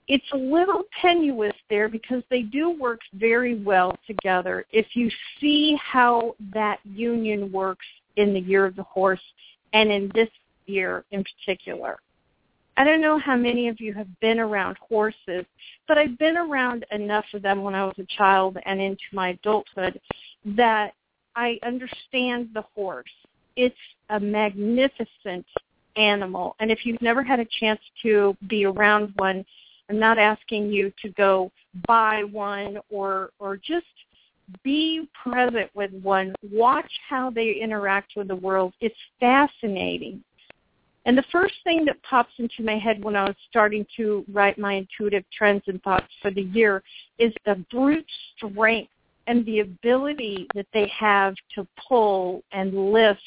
It's 0.09 0.25
a 0.33 0.37
little 0.37 0.83
tenuous 1.00 1.54
there 1.71 1.88
because 1.88 2.23
they 2.28 2.42
do 2.42 2.71
work 2.71 3.00
very 3.14 3.62
well 3.62 3.97
together 4.07 4.66
if 4.73 4.87
you 4.95 5.11
see 5.40 5.78
how 5.83 6.35
that 6.52 6.81
union 6.85 7.52
works 7.52 7.87
in 8.16 8.35
the 8.35 8.40
year 8.40 8.66
of 8.66 8.76
the 8.76 8.83
horse 8.83 9.21
and 9.73 9.90
in 9.90 10.11
this 10.14 10.28
year 10.66 11.04
in 11.12 11.25
particular. 11.25 11.99
I 12.76 12.85
don't 12.85 13.00
know 13.00 13.19
how 13.19 13.37
many 13.37 13.69
of 13.69 13.81
you 13.81 13.92
have 13.95 14.09
been 14.21 14.40
around 14.40 14.76
horses, 14.78 15.45
but 15.87 15.99
I've 15.99 16.19
been 16.19 16.38
around 16.38 16.87
enough 16.90 17.26
of 17.35 17.42
them 17.42 17.62
when 17.62 17.75
I 17.75 17.85
was 17.85 17.99
a 17.99 18.07
child 18.16 18.57
and 18.64 18.81
into 18.81 19.02
my 19.12 19.31
adulthood 19.31 20.00
that 20.45 20.95
I 21.35 21.59
understand 21.62 22.51
the 22.55 22.65
horse 22.75 23.11
it's 23.57 23.75
a 24.11 24.21
magnificent 24.21 25.47
animal. 25.97 26.57
And 26.61 26.71
if 26.71 26.85
you've 26.85 27.03
never 27.03 27.23
had 27.23 27.41
a 27.41 27.47
chance 27.61 27.81
to 28.03 28.37
be 28.49 28.65
around 28.65 29.12
one, 29.17 29.45
I'm 29.91 29.99
not 29.99 30.19
asking 30.19 30.71
you 30.73 30.93
to 31.03 31.09
go 31.11 31.51
buy 31.87 32.25
one 32.25 32.79
or 32.91 33.31
or 33.39 33.57
just 33.57 33.87
be 34.62 35.09
present 35.23 35.71
with 35.75 35.93
one. 36.03 36.35
Watch 36.51 36.91
how 37.09 37.31
they 37.31 37.53
interact 37.61 38.12
with 38.17 38.29
the 38.29 38.37
world. 38.37 38.73
It's 38.81 38.95
fascinating. 39.21 40.23
And 41.05 41.19
the 41.19 41.25
first 41.33 41.55
thing 41.65 41.85
that 41.87 42.01
pops 42.05 42.33
into 42.39 42.62
my 42.62 42.79
head 42.79 43.03
when 43.03 43.17
I 43.17 43.25
was 43.25 43.35
starting 43.51 43.85
to 43.97 44.25
write 44.33 44.57
my 44.57 44.75
intuitive 44.75 45.25
trends 45.37 45.65
and 45.67 45.83
thoughts 45.83 46.07
for 46.21 46.31
the 46.31 46.43
year 46.43 46.83
is 47.19 47.33
the 47.45 47.57
brute 47.71 48.07
strength 48.37 48.91
and 49.26 49.45
the 49.47 49.61
ability 49.61 50.47
that 50.55 50.67
they 50.73 50.91
have 50.99 51.35
to 51.55 51.67
pull 51.88 52.42
and 52.53 52.92
lift 52.92 53.20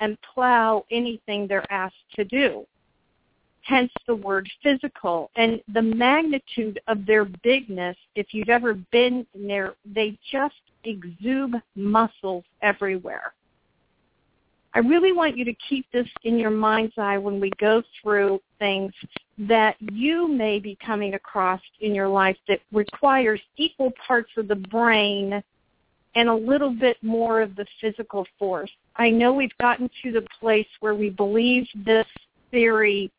and 0.00 0.18
plow 0.22 0.84
anything 0.90 1.46
they're 1.46 1.70
asked 1.72 1.94
to 2.14 2.24
do. 2.24 2.66
Hence 3.62 3.90
the 4.06 4.14
word 4.14 4.48
physical. 4.62 5.30
And 5.36 5.60
the 5.72 5.82
magnitude 5.82 6.80
of 6.86 7.06
their 7.06 7.24
bigness, 7.24 7.96
if 8.14 8.28
you've 8.32 8.50
ever 8.50 8.74
been 8.92 9.26
there, 9.34 9.74
they 9.86 10.18
just 10.30 10.54
exude 10.84 11.54
muscles 11.74 12.44
everywhere. 12.60 13.32
I 14.74 14.80
really 14.80 15.12
want 15.12 15.36
you 15.36 15.44
to 15.44 15.54
keep 15.68 15.86
this 15.92 16.08
in 16.24 16.36
your 16.36 16.50
mind's 16.50 16.94
eye 16.98 17.16
when 17.16 17.38
we 17.38 17.50
go 17.60 17.82
through 18.02 18.40
things 18.58 18.92
that 19.38 19.76
you 19.92 20.26
may 20.26 20.58
be 20.58 20.76
coming 20.84 21.14
across 21.14 21.60
in 21.80 21.94
your 21.94 22.08
life 22.08 22.36
that 22.48 22.60
requires 22.72 23.40
equal 23.56 23.92
parts 24.06 24.30
of 24.36 24.48
the 24.48 24.56
brain 24.56 25.42
and 26.16 26.28
a 26.28 26.34
little 26.34 26.70
bit 26.70 26.96
more 27.02 27.40
of 27.40 27.54
the 27.54 27.66
physical 27.80 28.26
force. 28.38 28.70
I 28.96 29.10
know 29.10 29.32
we've 29.32 29.56
gotten 29.58 29.88
to 30.02 30.12
the 30.12 30.26
place 30.40 30.66
where 30.80 30.94
we 30.94 31.10
believe 31.10 31.66
this 31.84 32.06
theory 32.50 33.12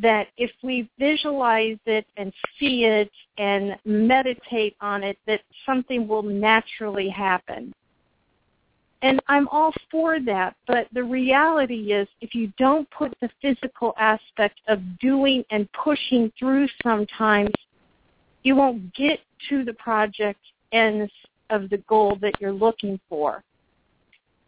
that 0.00 0.28
if 0.36 0.50
we 0.62 0.88
visualize 0.98 1.78
it 1.86 2.06
and 2.16 2.32
see 2.58 2.84
it 2.84 3.10
and 3.38 3.76
meditate 3.84 4.76
on 4.80 5.02
it, 5.02 5.18
that 5.26 5.40
something 5.66 6.08
will 6.08 6.22
naturally 6.22 7.08
happen. 7.08 7.74
And 9.02 9.20
I'm 9.26 9.48
all 9.48 9.72
for 9.90 10.20
that, 10.20 10.54
but 10.68 10.86
the 10.92 11.02
reality 11.02 11.92
is 11.92 12.06
if 12.20 12.36
you 12.36 12.52
don't 12.56 12.88
put 12.90 13.12
the 13.20 13.28
physical 13.40 13.94
aspect 13.98 14.60
of 14.68 14.80
doing 15.00 15.44
and 15.50 15.68
pushing 15.72 16.32
through 16.38 16.68
sometimes, 16.84 17.50
you 18.44 18.54
won't 18.54 18.94
get 18.94 19.18
to 19.48 19.64
the 19.64 19.74
project 19.74 20.38
ends 20.70 21.12
of 21.50 21.68
the 21.68 21.78
goal 21.78 22.16
that 22.20 22.34
you're 22.40 22.52
looking 22.52 22.98
for. 23.08 23.42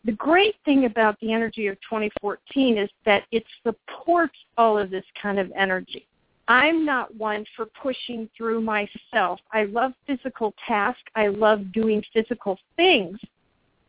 The 0.04 0.12
great 0.12 0.54
thing 0.64 0.84
about 0.84 1.18
the 1.20 1.32
energy 1.32 1.66
of 1.66 1.76
2014 1.80 2.78
is 2.78 2.90
that 3.04 3.24
it 3.32 3.44
supports 3.62 4.36
all 4.56 4.78
of 4.78 4.90
this 4.90 5.04
kind 5.20 5.38
of 5.38 5.50
energy. 5.56 6.06
I'm 6.46 6.84
not 6.84 7.14
one 7.16 7.44
for 7.56 7.66
pushing 7.66 8.28
through 8.36 8.60
myself. 8.60 9.40
I 9.52 9.64
love 9.64 9.92
physical 10.06 10.54
tasks. 10.66 11.02
I 11.16 11.28
love 11.28 11.72
doing 11.72 12.04
physical 12.12 12.58
things, 12.76 13.18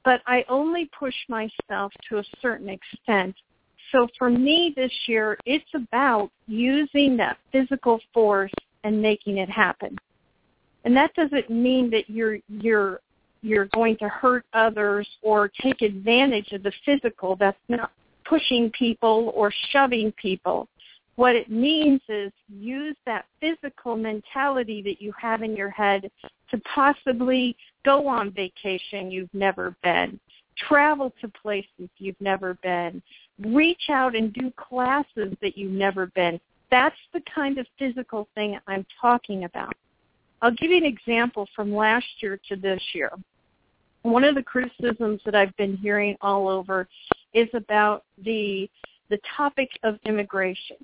but 0.06 0.22
I 0.28 0.46
only 0.48 0.90
push 0.98 1.16
myself 1.28 1.92
to 2.10 2.20
a 2.20 2.24
certain 2.42 2.70
extent. 2.70 3.36
So 3.92 4.08
for 4.18 4.30
me 4.30 4.74
this 4.76 4.92
year, 5.08 5.38
it's 5.46 5.66
about 5.74 6.30
using 6.48 7.18
that 7.18 7.38
physical 7.52 8.00
force 8.14 8.54
and 8.84 9.02
making 9.02 9.40
it 9.40 9.50
happen. 9.50 9.98
And 10.86 10.96
that 10.96 11.14
doesn't 11.16 11.50
mean 11.50 11.90
that 11.90 12.10
you're 12.10 12.38
you're 12.48 13.02
you're 13.42 13.66
going 13.74 13.98
to 13.98 14.08
hurt 14.08 14.46
others 14.54 15.08
or 15.24 15.52
take 15.62 15.82
advantage 15.82 16.52
of 16.52 16.64
the 16.64 16.72
physical. 16.86 17.36
That's 17.36 17.58
not 17.68 17.92
pushing 18.26 18.72
people 18.72 19.32
or 19.36 19.52
shoving 19.72 20.12
people. 20.14 20.68
What 21.16 21.36
it 21.36 21.50
means 21.50 22.02
is 22.10 22.32
use 22.50 22.96
that 23.06 23.26
physical 23.40 23.96
mentality 23.96 24.82
that 24.84 25.02
you 25.02 25.14
have 25.20 25.44
in 25.44 25.56
your 25.56 25.70
head 25.70 26.12
to 26.56 26.62
possibly 26.74 27.56
go 27.84 28.08
on 28.08 28.32
vacation 28.32 29.12
you've 29.12 29.34
never 29.34 29.76
been, 29.84 30.20
travel 30.58 31.14
to 31.22 31.28
places 31.28 31.90
you've 31.98 32.20
never 32.20 32.56
been, 32.64 33.02
reach 33.40 33.90
out 33.90 34.16
and 34.16 34.34
do 34.34 34.52
classes 34.56 35.36
that 35.42 35.58
you've 35.58 35.72
never 35.72 36.08
been. 36.08 36.40
That's 36.72 36.96
the 37.14 37.22
kind 37.34 37.58
of 37.58 37.68
physical 37.78 38.28
thing 38.36 38.58
I'm 38.68 38.86
talking 39.02 39.44
about. 39.44 39.74
I'll 40.42 40.52
give 40.52 40.72
you 40.72 40.78
an 40.78 40.86
example 40.86 41.48
from 41.56 41.74
last 41.74 42.06
year 42.22 42.40
to 42.50 42.56
this 42.56 42.82
year 42.94 43.12
one 44.06 44.24
of 44.24 44.36
the 44.36 44.44
criticisms 44.44 45.20
that 45.26 45.34
I've 45.34 45.56
been 45.58 45.78
hearing 45.78 46.16
all 46.22 46.48
over 46.48 46.88
is 47.34 47.50
about 47.54 48.04
the 48.24 48.70
the 49.10 49.20
topic 49.36 49.70
of 49.84 49.98
immigration. 50.06 50.78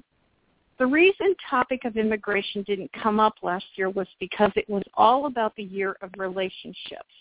The 0.82 0.88
reason 0.88 1.36
topic 1.48 1.86
of 1.86 1.96
immigration 1.96 2.64
didn't 2.64 2.92
come 2.92 3.20
up 3.20 3.36
last 3.44 3.66
year 3.76 3.92
was 3.92 4.08
because 4.20 4.50
it 4.56 4.68
was 4.68 4.82
all 4.96 5.28
about 5.28 5.56
the 5.56 5.62
year 5.62 5.96
of 6.02 6.10
relationships. 6.18 7.14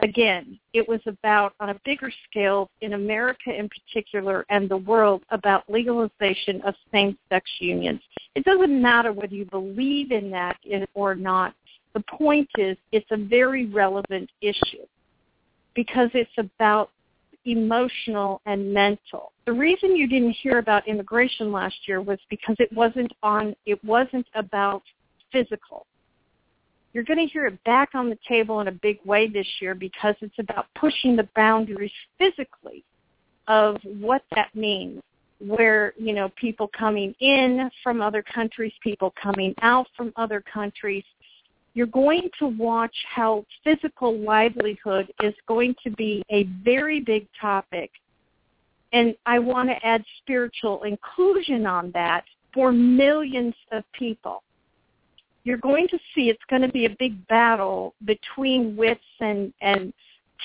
Again, 0.00 0.58
it 0.72 0.88
was 0.88 0.98
about 1.06 1.54
on 1.60 1.68
a 1.68 1.80
bigger 1.84 2.10
scale 2.28 2.68
in 2.80 2.94
America 2.94 3.56
in 3.56 3.68
particular 3.68 4.44
and 4.50 4.68
the 4.68 4.78
world 4.78 5.22
about 5.30 5.70
legalization 5.70 6.60
of 6.62 6.74
same-sex 6.90 7.48
unions. 7.60 8.00
It 8.34 8.44
doesn't 8.44 8.82
matter 8.82 9.12
whether 9.12 9.36
you 9.36 9.44
believe 9.44 10.10
in 10.10 10.28
that 10.32 10.56
or 10.94 11.14
not. 11.14 11.54
The 11.92 12.02
point 12.10 12.48
is 12.58 12.76
it's 12.90 13.06
a 13.12 13.16
very 13.16 13.66
relevant 13.66 14.28
issue 14.40 14.84
because 15.76 16.10
it's 16.12 16.38
about 16.38 16.90
emotional 17.44 18.40
and 18.46 18.72
mental. 18.72 19.32
The 19.46 19.52
reason 19.52 19.96
you 19.96 20.06
didn't 20.06 20.32
hear 20.32 20.58
about 20.58 20.86
immigration 20.88 21.52
last 21.52 21.76
year 21.86 22.00
was 22.00 22.18
because 22.30 22.56
it 22.58 22.72
wasn't 22.72 23.12
on 23.22 23.54
it 23.66 23.82
wasn't 23.84 24.26
about 24.34 24.82
physical. 25.32 25.86
You're 26.92 27.04
going 27.04 27.18
to 27.18 27.32
hear 27.32 27.46
it 27.46 27.62
back 27.64 27.90
on 27.94 28.08
the 28.08 28.18
table 28.26 28.60
in 28.60 28.68
a 28.68 28.72
big 28.72 28.98
way 29.04 29.28
this 29.28 29.48
year 29.60 29.74
because 29.74 30.14
it's 30.20 30.38
about 30.38 30.66
pushing 30.76 31.16
the 31.16 31.28
boundaries 31.34 31.90
physically 32.18 32.84
of 33.48 33.76
what 33.82 34.22
that 34.34 34.54
means. 34.54 35.02
Where, 35.40 35.92
you 35.98 36.14
know, 36.14 36.30
people 36.36 36.70
coming 36.78 37.14
in 37.20 37.68
from 37.82 38.00
other 38.00 38.22
countries, 38.22 38.72
people 38.82 39.12
coming 39.20 39.52
out 39.60 39.88
from 39.96 40.12
other 40.16 40.40
countries, 40.40 41.04
you're 41.74 41.86
going 41.86 42.30
to 42.38 42.46
watch 42.46 42.94
how 43.12 43.44
physical 43.64 44.16
livelihood 44.18 45.12
is 45.22 45.34
going 45.46 45.74
to 45.82 45.90
be 45.90 46.22
a 46.30 46.44
very 46.64 47.00
big 47.00 47.26
topic. 47.40 47.90
And 48.92 49.14
I 49.26 49.40
want 49.40 49.68
to 49.68 49.86
add 49.86 50.04
spiritual 50.22 50.84
inclusion 50.84 51.66
on 51.66 51.90
that 51.94 52.24
for 52.52 52.70
millions 52.70 53.54
of 53.72 53.82
people. 53.92 54.44
You're 55.42 55.58
going 55.58 55.88
to 55.88 55.98
see 56.14 56.30
it's 56.30 56.42
going 56.48 56.62
to 56.62 56.68
be 56.68 56.86
a 56.86 56.96
big 56.98 57.26
battle 57.26 57.94
between 58.04 58.76
wits 58.76 59.00
and, 59.20 59.52
and 59.60 59.92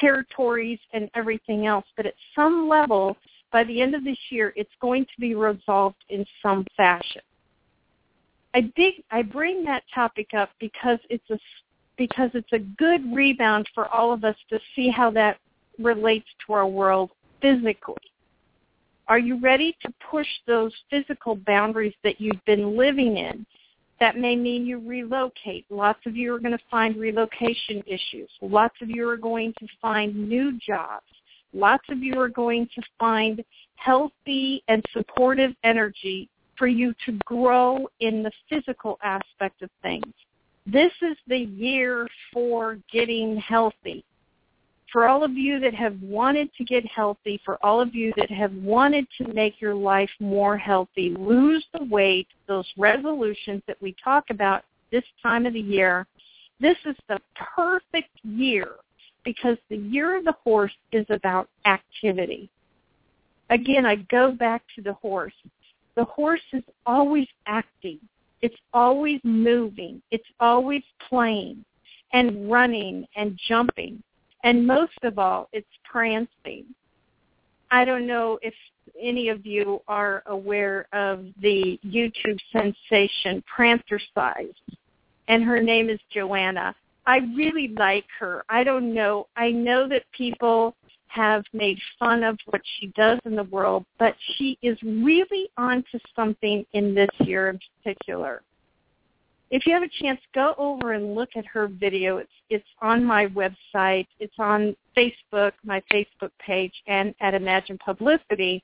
territories 0.01 0.79
and 0.93 1.09
everything 1.15 1.67
else. 1.67 1.85
But 1.95 2.07
at 2.07 2.15
some 2.35 2.67
level, 2.67 3.15
by 3.51 3.63
the 3.63 3.81
end 3.81 3.93
of 3.93 4.03
this 4.03 4.17
year, 4.31 4.51
it's 4.55 4.69
going 4.81 5.05
to 5.05 5.19
be 5.19 5.35
resolved 5.35 6.03
in 6.09 6.25
some 6.41 6.65
fashion. 6.75 7.21
I 8.53 8.61
big 8.75 8.95
I 9.11 9.21
bring 9.21 9.63
that 9.65 9.83
topic 9.93 10.33
up 10.33 10.49
because 10.59 10.99
it's 11.09 11.29
a 11.29 11.39
because 11.97 12.31
it's 12.33 12.51
a 12.53 12.59
good 12.59 13.01
rebound 13.13 13.67
for 13.75 13.87
all 13.89 14.13
of 14.13 14.23
us 14.23 14.35
to 14.49 14.59
see 14.75 14.89
how 14.89 15.11
that 15.11 15.37
relates 15.77 16.27
to 16.45 16.53
our 16.53 16.67
world 16.67 17.11
physically. 17.41 17.95
Are 19.07 19.19
you 19.19 19.39
ready 19.39 19.75
to 19.81 19.93
push 20.09 20.27
those 20.47 20.71
physical 20.89 21.35
boundaries 21.35 21.93
that 22.03 22.21
you've 22.21 22.43
been 22.45 22.77
living 22.77 23.17
in? 23.17 23.45
That 23.99 24.17
may 24.17 24.35
mean 24.35 24.65
you 24.65 24.79
relocate. 24.79 25.65
Lots 25.69 25.99
of 26.05 26.15
you 26.15 26.33
are 26.33 26.39
going 26.39 26.57
to 26.57 26.63
find 26.71 26.95
relocation 26.95 27.83
issues. 27.85 28.29
Lots 28.41 28.75
of 28.81 28.89
you 28.89 29.07
are 29.09 29.17
going 29.17 29.53
to 29.59 29.67
find 29.81 30.29
new 30.29 30.57
jobs. 30.65 31.05
Lots 31.53 31.83
of 31.89 31.99
you 31.99 32.19
are 32.19 32.29
going 32.29 32.69
to 32.75 32.81
find 32.97 33.43
healthy 33.75 34.63
and 34.67 34.83
supportive 34.93 35.51
energy 35.63 36.29
for 36.59 36.67
you 36.67 36.93
to 37.05 37.13
grow 37.25 37.87
in 38.01 38.21
the 38.21 38.31
physical 38.49 38.99
aspect 39.01 39.63
of 39.63 39.69
things. 39.81 40.13
This 40.67 40.91
is 41.01 41.17
the 41.27 41.37
year 41.37 42.07
for 42.31 42.77
getting 42.91 43.37
healthy. 43.37 44.03
For 44.91 45.07
all 45.07 45.23
of 45.23 45.33
you 45.33 45.59
that 45.59 45.73
have 45.73 45.99
wanted 46.01 46.49
to 46.57 46.63
get 46.63 46.85
healthy, 46.85 47.39
for 47.45 47.57
all 47.63 47.79
of 47.79 47.95
you 47.95 48.11
that 48.17 48.29
have 48.29 48.53
wanted 48.53 49.07
to 49.19 49.33
make 49.33 49.61
your 49.61 49.73
life 49.73 50.09
more 50.19 50.57
healthy, 50.57 51.15
lose 51.17 51.63
the 51.73 51.85
weight, 51.85 52.27
those 52.47 52.67
resolutions 52.77 53.63
that 53.67 53.81
we 53.81 53.95
talk 54.03 54.25
about 54.29 54.63
this 54.91 55.03
time 55.23 55.45
of 55.45 55.53
the 55.53 55.59
year, 55.59 56.07
this 56.59 56.77
is 56.85 56.95
the 57.07 57.19
perfect 57.55 58.09
year 58.23 58.75
because 59.23 59.57
the 59.69 59.77
year 59.77 60.17
of 60.17 60.25
the 60.25 60.35
horse 60.43 60.73
is 60.91 61.05
about 61.09 61.47
activity. 61.65 62.49
Again, 63.49 63.85
I 63.85 63.95
go 63.95 64.31
back 64.31 64.63
to 64.75 64.81
the 64.81 64.93
horse 64.93 65.33
the 65.99 66.05
horse 66.05 66.39
is 66.53 66.63
always 66.85 67.27
acting. 67.45 67.99
It's 68.41 68.55
always 68.73 69.19
moving. 69.25 70.01
It's 70.11 70.23
always 70.39 70.81
playing 71.09 71.65
and 72.13 72.49
running 72.49 73.05
and 73.17 73.37
jumping. 73.49 74.01
And 74.45 74.65
most 74.65 74.97
of 75.03 75.19
all, 75.19 75.49
it's 75.51 75.67
prancing. 75.83 76.63
I 77.69 77.83
don't 77.83 78.07
know 78.07 78.39
if 78.41 78.53
any 78.97 79.27
of 79.27 79.45
you 79.45 79.81
are 79.89 80.23
aware 80.27 80.87
of 80.93 81.25
the 81.41 81.77
YouTube 81.85 82.39
sensation 82.53 83.43
Prancercise, 83.53 84.55
and 85.27 85.43
her 85.43 85.61
name 85.61 85.89
is 85.89 85.99
Joanna. 86.13 86.73
I 87.05 87.17
really 87.35 87.73
like 87.77 88.05
her. 88.21 88.45
I 88.47 88.63
don't 88.63 88.93
know. 88.93 89.27
I 89.35 89.51
know 89.51 89.85
that 89.89 90.03
people 90.13 90.75
have 91.09 91.43
made 91.53 91.77
fun 91.97 92.23
of 92.23 92.37
what 92.45 92.61
she 92.79 92.87
does 92.87 93.19
in 93.25 93.35
the 93.35 93.43
world, 93.45 93.85
but 93.97 94.15
she 94.35 94.57
is 94.61 94.77
really 94.83 95.49
onto 95.57 95.99
something 96.15 96.65
in 96.73 96.95
this 96.95 97.09
year 97.19 97.49
in 97.49 97.59
particular. 97.83 98.41
If 99.51 99.65
you 99.65 99.73
have 99.73 99.83
a 99.83 99.89
chance, 100.01 100.19
go 100.35 100.53
over 100.57 100.93
and 100.93 101.15
look 101.15 101.29
at 101.35 101.45
her 101.47 101.67
video. 101.67 102.17
It's 102.17 102.29
it's 102.51 102.67
on 102.81 103.03
my 103.03 103.27
website. 103.27 104.07
It's 104.19 104.33
on 104.37 104.75
Facebook, 104.95 105.53
my 105.63 105.81
Facebook 105.91 106.31
page, 106.39 106.73
and 106.87 107.15
at 107.19 107.33
Imagine 107.33 107.79
Publicity, 107.83 108.63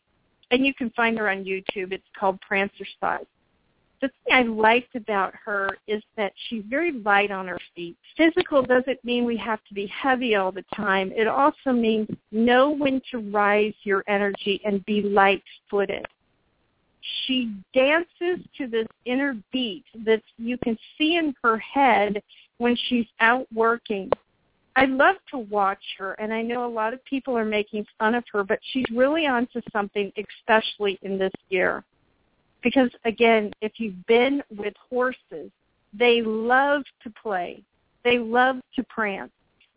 and 0.51 0.65
you 0.65 0.73
can 0.73 0.91
find 0.91 1.17
her 1.17 1.29
on 1.29 1.43
YouTube. 1.43 1.91
It's 1.91 2.05
called 2.17 2.39
Prancercise 2.47 3.25
the 4.05 4.11
thing 4.23 4.35
I 4.35 4.43
liked 4.43 4.95
about 4.95 5.33
her 5.45 5.77
is 5.87 6.03
that 6.15 6.33
she's 6.47 6.63
very 6.69 6.91
light 6.91 7.31
on 7.31 7.47
her 7.47 7.59
feet. 7.75 7.97
Physical 8.15 8.61
doesn't 8.61 9.03
mean 9.03 9.25
we 9.25 9.37
have 9.37 9.63
to 9.67 9.73
be 9.73 9.87
heavy 9.87 10.35
all 10.35 10.51
the 10.51 10.65
time. 10.75 11.11
It 11.15 11.27
also 11.27 11.71
means 11.71 12.07
know 12.31 12.69
when 12.69 13.01
to 13.11 13.17
rise 13.31 13.73
your 13.83 14.03
energy 14.07 14.61
and 14.63 14.85
be 14.85 15.01
light-footed. 15.01 16.05
She 17.25 17.51
dances 17.73 18.45
to 18.57 18.67
this 18.67 18.87
inner 19.05 19.35
beat 19.51 19.85
that 20.05 20.21
you 20.37 20.57
can 20.59 20.77
see 20.97 21.15
in 21.15 21.33
her 21.43 21.57
head 21.57 22.21
when 22.57 22.77
she's 22.87 23.07
out 23.19 23.47
working. 23.53 24.11
I 24.75 24.85
love 24.85 25.15
to 25.31 25.37
watch 25.37 25.83
her, 25.97 26.13
and 26.13 26.33
I 26.33 26.41
know 26.41 26.65
a 26.65 26.69
lot 26.69 26.93
of 26.93 27.03
people 27.05 27.37
are 27.37 27.45
making 27.45 27.85
fun 27.97 28.13
of 28.13 28.23
her, 28.33 28.43
but 28.43 28.59
she's 28.71 28.85
really 28.93 29.25
onto 29.25 29.61
something, 29.71 30.11
especially 30.17 30.99
in 31.01 31.17
this 31.17 31.31
year. 31.49 31.83
Because 32.65 32.89
again, 33.05 33.51
if 33.61 33.73
you've 33.77 34.03
been 34.07 34.41
with 34.57 34.73
horses, 34.89 35.51
they 35.93 36.23
love 36.23 36.81
to 37.03 37.11
play. 37.11 37.61
They 38.03 38.17
love 38.17 38.55
to 38.75 38.83
prance. 38.85 39.31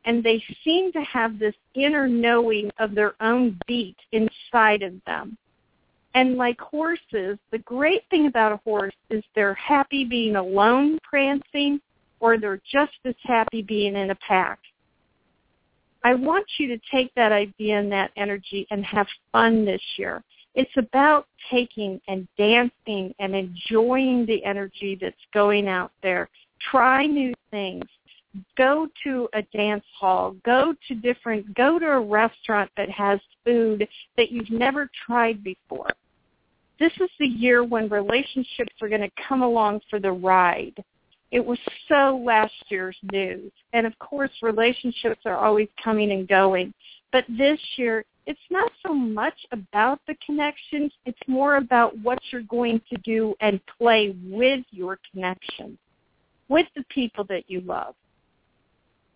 And 0.06 0.24
they 0.24 0.42
seem 0.64 0.90
to 0.92 1.02
have 1.02 1.38
this 1.38 1.54
inner 1.74 2.08
knowing 2.08 2.70
of 2.78 2.94
their 2.94 3.12
own 3.20 3.60
beat 3.66 3.98
inside 4.12 4.82
of 4.82 4.94
them. 5.06 5.36
And 6.14 6.36
like 6.36 6.58
horses, 6.58 7.38
the 7.50 7.58
great 7.58 8.04
thing 8.08 8.26
about 8.26 8.52
a 8.52 8.60
horse 8.64 8.94
is 9.10 9.22
they're 9.34 9.52
happy 9.52 10.06
being 10.06 10.36
alone 10.36 10.98
prancing 11.02 11.82
or 12.20 12.38
they're 12.38 12.62
just 12.72 12.96
as 13.04 13.14
happy 13.22 13.60
being 13.60 13.96
in 13.96 14.12
a 14.12 14.18
pack. 14.26 14.60
I 16.04 16.14
want 16.14 16.46
you 16.58 16.68
to 16.68 16.80
take 16.90 17.14
that 17.16 17.32
idea 17.32 17.78
and 17.78 17.92
that 17.92 18.12
energy 18.16 18.66
and 18.70 18.82
have 18.86 19.06
fun 19.30 19.66
this 19.66 19.82
year. 19.98 20.24
It's 20.54 20.76
about 20.76 21.26
taking 21.50 22.00
and 22.08 22.26
dancing 22.36 23.14
and 23.18 23.34
enjoying 23.34 24.26
the 24.26 24.44
energy 24.44 24.98
that's 25.00 25.16
going 25.32 25.68
out 25.68 25.92
there. 26.02 26.28
Try 26.70 27.06
new 27.06 27.34
things. 27.50 27.84
Go 28.56 28.88
to 29.04 29.28
a 29.34 29.42
dance 29.56 29.84
hall. 29.98 30.34
Go 30.44 30.74
to 30.88 30.94
different, 30.94 31.54
go 31.54 31.78
to 31.78 31.86
a 31.86 32.00
restaurant 32.00 32.70
that 32.76 32.90
has 32.90 33.20
food 33.44 33.86
that 34.16 34.30
you've 34.30 34.50
never 34.50 34.90
tried 35.06 35.42
before. 35.42 35.90
This 36.78 36.92
is 37.00 37.10
the 37.18 37.26
year 37.26 37.64
when 37.64 37.88
relationships 37.88 38.74
are 38.80 38.88
going 38.88 39.00
to 39.00 39.10
come 39.26 39.42
along 39.42 39.80
for 39.90 39.98
the 39.98 40.12
ride. 40.12 40.82
It 41.30 41.44
was 41.44 41.58
so 41.88 42.22
last 42.24 42.54
year's 42.68 42.96
news. 43.12 43.52
And 43.72 43.86
of 43.86 43.98
course, 43.98 44.30
relationships 44.42 45.20
are 45.24 45.36
always 45.36 45.68
coming 45.82 46.12
and 46.12 46.26
going. 46.26 46.72
But 47.12 47.24
this 47.36 47.58
year, 47.76 48.04
it's 48.28 48.38
not 48.50 48.70
so 48.86 48.92
much 48.92 49.46
about 49.52 50.00
the 50.06 50.14
connections. 50.24 50.92
It's 51.06 51.18
more 51.26 51.56
about 51.56 51.96
what 52.00 52.18
you're 52.30 52.42
going 52.42 52.82
to 52.90 52.96
do 52.98 53.34
and 53.40 53.58
play 53.78 54.14
with 54.22 54.66
your 54.70 54.98
connections, 55.10 55.78
with 56.48 56.66
the 56.76 56.84
people 56.90 57.24
that 57.30 57.44
you 57.48 57.62
love. 57.62 57.94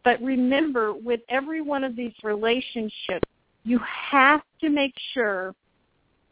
But 0.03 0.21
remember, 0.23 0.95
with 0.95 1.21
every 1.29 1.61
one 1.61 1.85
of 1.85 1.95
these 1.95 2.15
relationships, 2.23 3.29
you 3.65 3.79
have 4.11 4.41
to 4.63 4.71
make 4.71 4.95
sure 5.13 5.55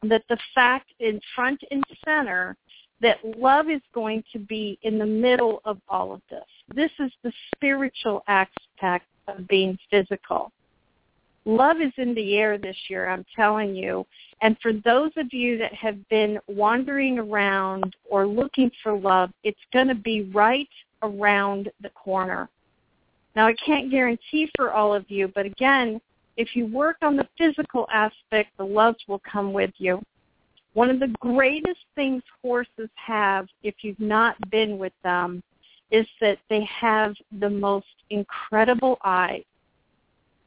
that 0.03 0.23
the 0.31 0.39
fact 0.55 0.91
in 1.01 1.21
front 1.35 1.63
and 1.71 1.85
center 2.03 2.57
that 3.03 3.19
love 3.37 3.69
is 3.69 3.83
going 3.95 4.25
to 4.33 4.39
be 4.39 4.79
in 4.83 4.99
the 4.99 5.07
middle 5.07 5.61
of 5.67 5.79
all 5.87 6.15
of 6.15 6.23
this. 6.31 6.47
This 6.75 6.91
is 6.99 7.13
the 7.23 7.33
spiritual 7.55 8.25
aspect 8.27 9.05
of 9.29 9.47
being 9.49 9.79
physical. 9.91 10.51
Love 11.47 11.81
is 11.81 11.93
in 11.97 12.15
the 12.15 12.37
air 12.37 12.59
this 12.59 12.77
year, 12.89 13.09
I'm 13.09 13.25
telling 13.35 13.75
you. 13.75 14.07
And 14.43 14.57
for 14.61 14.73
those 14.73 15.11
of 15.17 15.33
you 15.33 15.57
that 15.59 15.73
have 15.75 15.97
been 16.09 16.39
wandering 16.49 17.19
around 17.19 17.97
or 18.09 18.27
looking 18.27 18.71
for 18.83 18.97
love, 18.97 19.31
it's 19.43 19.59
going 19.73 19.89
to 19.89 19.95
be 19.95 20.31
right 20.35 20.69
around 21.03 21.71
the 21.81 21.89
corner. 21.91 22.49
Now, 23.35 23.47
I 23.47 23.55
can't 23.55 23.91
guarantee 23.91 24.51
for 24.57 24.73
all 24.73 24.95
of 24.95 25.11
you, 25.11 25.29
but 25.29 25.47
again, 25.47 26.01
if 26.37 26.55
you 26.55 26.67
work 26.67 26.97
on 27.03 27.17
the 27.17 27.29
physical 27.39 27.87
aspect, 27.93 28.51
the 28.57 28.65
loves 28.65 28.99
will 29.09 29.21
come 29.31 29.53
with 29.53 29.73
you. 29.79 30.03
One 30.75 30.91
of 30.91 31.01
the 31.01 31.15
greatest 31.21 31.81
things 31.95 32.23
horses 32.43 32.89
have, 32.95 33.47
if 33.63 33.75
you've 33.83 34.01
not 34.01 34.37
been 34.51 34.79
with 34.79 34.93
them, 35.03 35.43
is 35.91 36.07
that 36.21 36.39
they 36.49 36.65
have 36.65 37.15
the 37.41 37.51
most 37.51 37.87
incredible 38.11 38.99
eyes 39.05 39.43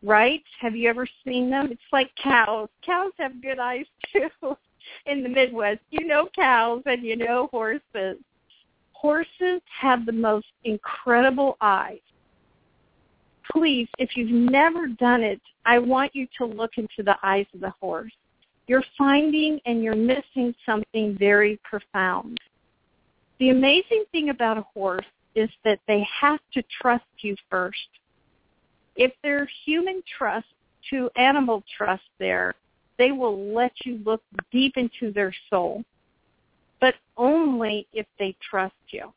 right? 0.04 0.44
Have 0.60 0.76
you 0.76 0.90
ever 0.90 1.08
seen 1.26 1.50
them? 1.50 1.72
It's 1.72 1.82
like 1.92 2.12
cows. 2.22 2.70
Cows 2.86 3.14
have 3.18 3.42
good 3.42 3.60
eyes 3.60 3.86
too 4.14 4.58
in 5.06 5.24
the 5.24 5.30
Midwest. 5.30 5.80
You 5.90 6.06
know 6.06 6.28
cows 6.36 6.84
and 6.86 7.04
you 7.04 7.16
know 7.16 7.48
horses. 7.52 8.18
Horses 8.92 9.62
have 9.82 10.06
the 10.06 10.12
most 10.12 10.48
incredible 10.64 11.58
eyes. 11.62 12.00
Please, 13.52 13.88
if 13.98 14.16
you've 14.16 14.32
never 14.32 14.88
done 14.88 15.22
it, 15.22 15.42
I 15.66 15.80
want 15.80 16.16
you 16.16 16.28
to 16.38 16.46
look 16.46 16.72
into 16.78 17.04
the 17.04 17.16
eyes 17.24 17.46
of 17.54 17.60
the 17.60 17.74
horse. 17.82 18.14
You're 18.68 18.84
finding 18.98 19.60
and 19.66 19.84
you're 19.84 19.96
missing 19.96 20.56
something 20.66 21.18
very 21.18 21.60
profound. 21.64 22.40
The 23.40 23.50
amazing 23.50 24.06
thing 24.12 24.30
about 24.30 24.58
a 24.58 24.66
horse 24.74 25.06
is 25.36 25.50
that 25.66 25.80
they 25.88 26.08
have 26.22 26.40
to 26.54 26.64
trust 26.82 27.04
you 27.20 27.36
first. 27.50 27.78
If 28.96 29.12
there's 29.24 29.50
human 29.66 30.04
trust 30.18 30.48
to 30.90 31.10
animal 31.16 31.64
trust 31.78 32.04
there, 32.20 32.54
they 32.98 33.12
will 33.12 33.54
let 33.54 33.72
you 33.86 34.00
look 34.06 34.22
deep 34.52 34.78
into 34.78 35.12
their 35.12 35.34
soul, 35.50 35.84
but 36.80 36.96
only 37.18 37.88
if 37.94 38.06
they 38.20 38.36
trust 38.50 38.76
you. 38.90 39.12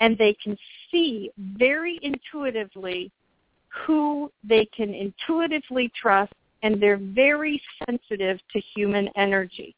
And 0.00 0.16
they 0.16 0.34
can 0.42 0.56
see 0.90 1.30
very 1.38 1.98
intuitively 2.02 3.10
who 3.68 4.32
they 4.42 4.64
can 4.66 4.94
intuitively 4.94 5.92
trust, 6.00 6.32
and 6.62 6.80
they're 6.82 6.96
very 6.96 7.60
sensitive 7.86 8.40
to 8.52 8.60
human 8.74 9.08
energy. 9.16 9.74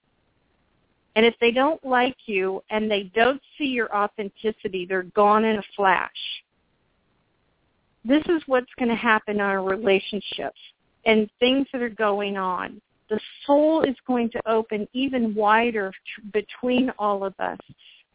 And 1.17 1.27
if 1.27 1.35
they 1.41 1.51
don't 1.51 1.85
like 1.85 2.17
you 2.27 2.63
and 2.71 2.91
they 2.91 3.11
don't 3.15 3.43
see 3.59 3.67
your 3.67 3.95
authenticity, 3.95 4.87
they're 4.87 5.03
gone 5.03 5.45
in 5.45 5.57
a 5.57 5.63
flash. 5.77 6.11
This 8.05 8.23
is 8.27 8.43
what's 8.47 8.73
going 8.79 8.89
to 8.89 8.95
happen 8.95 9.37
in 9.37 9.41
our 9.41 9.63
relationships 9.63 10.59
and 11.05 11.31
things 11.39 11.67
that 11.73 11.83
are 11.83 11.89
going 11.89 12.37
on. 12.37 12.81
The 13.09 13.21
soul 13.47 13.83
is 13.83 13.97
going 14.07 14.31
to 14.31 14.49
open 14.49 14.89
even 14.93 15.35
wider 15.35 15.93
between 16.33 16.91
all 16.99 17.25
of 17.25 17.35
us. 17.39 17.59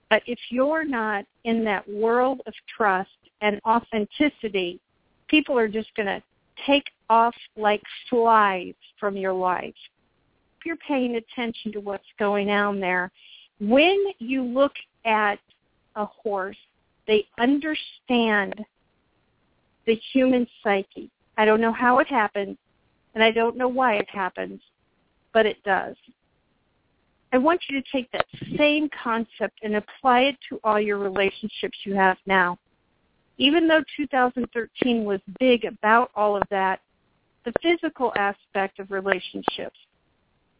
But 0.09 0.23
if 0.25 0.39
you're 0.49 0.85
not 0.85 1.25
in 1.43 1.63
that 1.65 1.87
world 1.89 2.41
of 2.47 2.53
trust 2.75 3.09
and 3.41 3.59
authenticity, 3.65 4.79
people 5.27 5.57
are 5.57 5.67
just 5.67 5.93
going 5.95 6.07
to 6.07 6.23
take 6.65 6.85
off 7.09 7.35
like 7.57 7.81
flies 8.09 8.73
from 8.99 9.17
your 9.17 9.33
life 9.33 9.73
If 10.59 10.65
you're 10.65 10.77
paying 10.77 11.15
attention 11.15 11.71
to 11.73 11.79
what's 11.79 12.03
going 12.17 12.49
on 12.49 12.79
there, 12.79 13.11
when 13.59 13.97
you 14.19 14.43
look 14.43 14.73
at 15.05 15.39
a 15.95 16.05
horse, 16.05 16.57
they 17.07 17.25
understand 17.37 18.55
the 19.85 19.99
human 20.13 20.47
psyche. 20.63 21.09
I 21.37 21.45
don't 21.45 21.61
know 21.61 21.73
how 21.73 21.99
it 21.99 22.07
happens, 22.07 22.57
and 23.13 23.23
I 23.23 23.31
don't 23.31 23.57
know 23.57 23.67
why 23.67 23.95
it 23.95 24.09
happens, 24.09 24.61
but 25.33 25.45
it 25.45 25.63
does. 25.63 25.95
I 27.33 27.37
want 27.37 27.61
you 27.67 27.81
to 27.81 27.87
take 27.91 28.09
that 28.11 28.25
same 28.57 28.89
concept 29.03 29.59
and 29.61 29.75
apply 29.75 30.21
it 30.21 30.37
to 30.49 30.59
all 30.63 30.79
your 30.79 30.97
relationships 30.97 31.77
you 31.83 31.93
have 31.95 32.17
now. 32.25 32.57
Even 33.37 33.67
though 33.67 33.83
2013 33.97 35.03
was 35.03 35.19
big 35.39 35.65
about 35.65 36.11
all 36.15 36.37
of 36.37 36.43
that, 36.49 36.79
the 37.43 37.51
physical 37.61 38.13
aspect 38.15 38.79
of 38.79 38.91
relationships, 38.91 39.77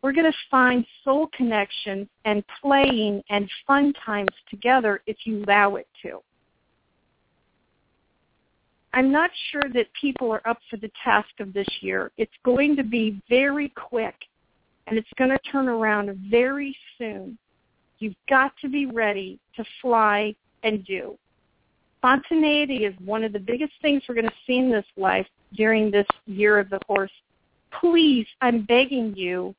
we're 0.01 0.11
going 0.11 0.29
to 0.29 0.38
find 0.51 0.85
soul 1.03 1.29
connection 1.35 2.07
and 2.25 2.43
playing 2.61 3.23
and 3.29 3.49
fun 3.65 3.93
times 4.05 4.29
together 4.49 5.01
if 5.07 5.17
you 5.23 5.43
allow 5.45 5.77
it 5.77 5.88
to. 6.03 6.19
I'm 8.95 9.12
not 9.12 9.29
sure 9.51 9.69
that 9.73 9.88
people 9.99 10.31
are 10.31 10.47
up 10.47 10.58
for 10.69 10.77
the 10.77 10.89
task 11.03 11.27
of 11.41 11.53
this 11.53 11.67
year. 11.81 12.12
It's 12.17 12.31
going 12.45 12.77
to 12.77 12.84
be 12.84 13.21
very 13.29 13.69
quick 13.69 14.15
and 14.88 14.97
it's 14.97 15.10
going 15.17 15.31
to 15.31 15.38
turn 15.51 15.67
around 15.67 16.17
very 16.31 16.75
soon. 16.97 17.38
You've 17.99 18.15
got 18.29 18.53
to 18.62 18.69
be 18.69 18.86
ready 18.86 19.38
to 19.58 19.65
fly 19.81 20.34
and 20.63 20.86
do. 20.86 21.17
Spontaneity 21.99 22.86
is 22.86 22.93
one 23.03 23.25
of 23.25 23.34
the 23.34 23.39
biggest 23.39 23.73
things 23.81 24.01
we're 24.08 24.15
going 24.15 24.27
to 24.27 24.34
see 24.47 24.58
in 24.58 24.71
this 24.71 24.86
life 24.95 25.27
during 25.55 25.91
this 25.91 26.08
year 26.25 26.58
of 26.58 26.69
the 26.69 26.79
horse. 26.88 27.12
Please, 27.81 28.27
I'm 28.41 28.63
begging 28.63 29.13
you, 29.15 29.53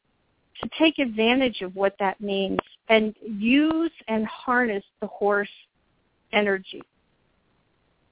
to 0.62 0.70
take 0.78 0.98
advantage 0.98 1.60
of 1.60 1.76
what 1.76 1.94
that 1.98 2.18
means 2.20 2.58
and 2.88 3.14
use 3.22 3.92
and 4.08 4.24
harness 4.26 4.84
the 5.00 5.06
horse 5.08 5.50
energy. 6.32 6.82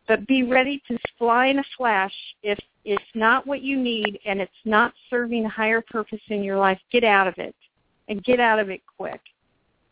But 0.07 0.27
be 0.27 0.43
ready 0.43 0.83
to 0.89 0.99
fly 1.19 1.47
in 1.47 1.59
a 1.59 1.65
flash 1.77 2.13
if 2.43 2.59
it's 2.85 3.03
not 3.15 3.47
what 3.47 3.63
you 3.63 3.81
need 3.81 4.19
and 4.27 4.41
it's 4.41 4.53
not 4.65 4.93
serving 5.09 5.47
a 5.47 5.49
higher 5.49 5.81
purpose 5.81 6.21
in 6.29 6.43
your 6.43 6.59
life. 6.59 6.79
Get 6.93 7.05
out 7.05 7.27
of 7.27 7.35
it 7.39 7.55
and 8.09 8.23
get 8.23 8.41
out 8.41 8.59
of 8.59 8.71
it 8.71 8.83
quick. 8.99 9.21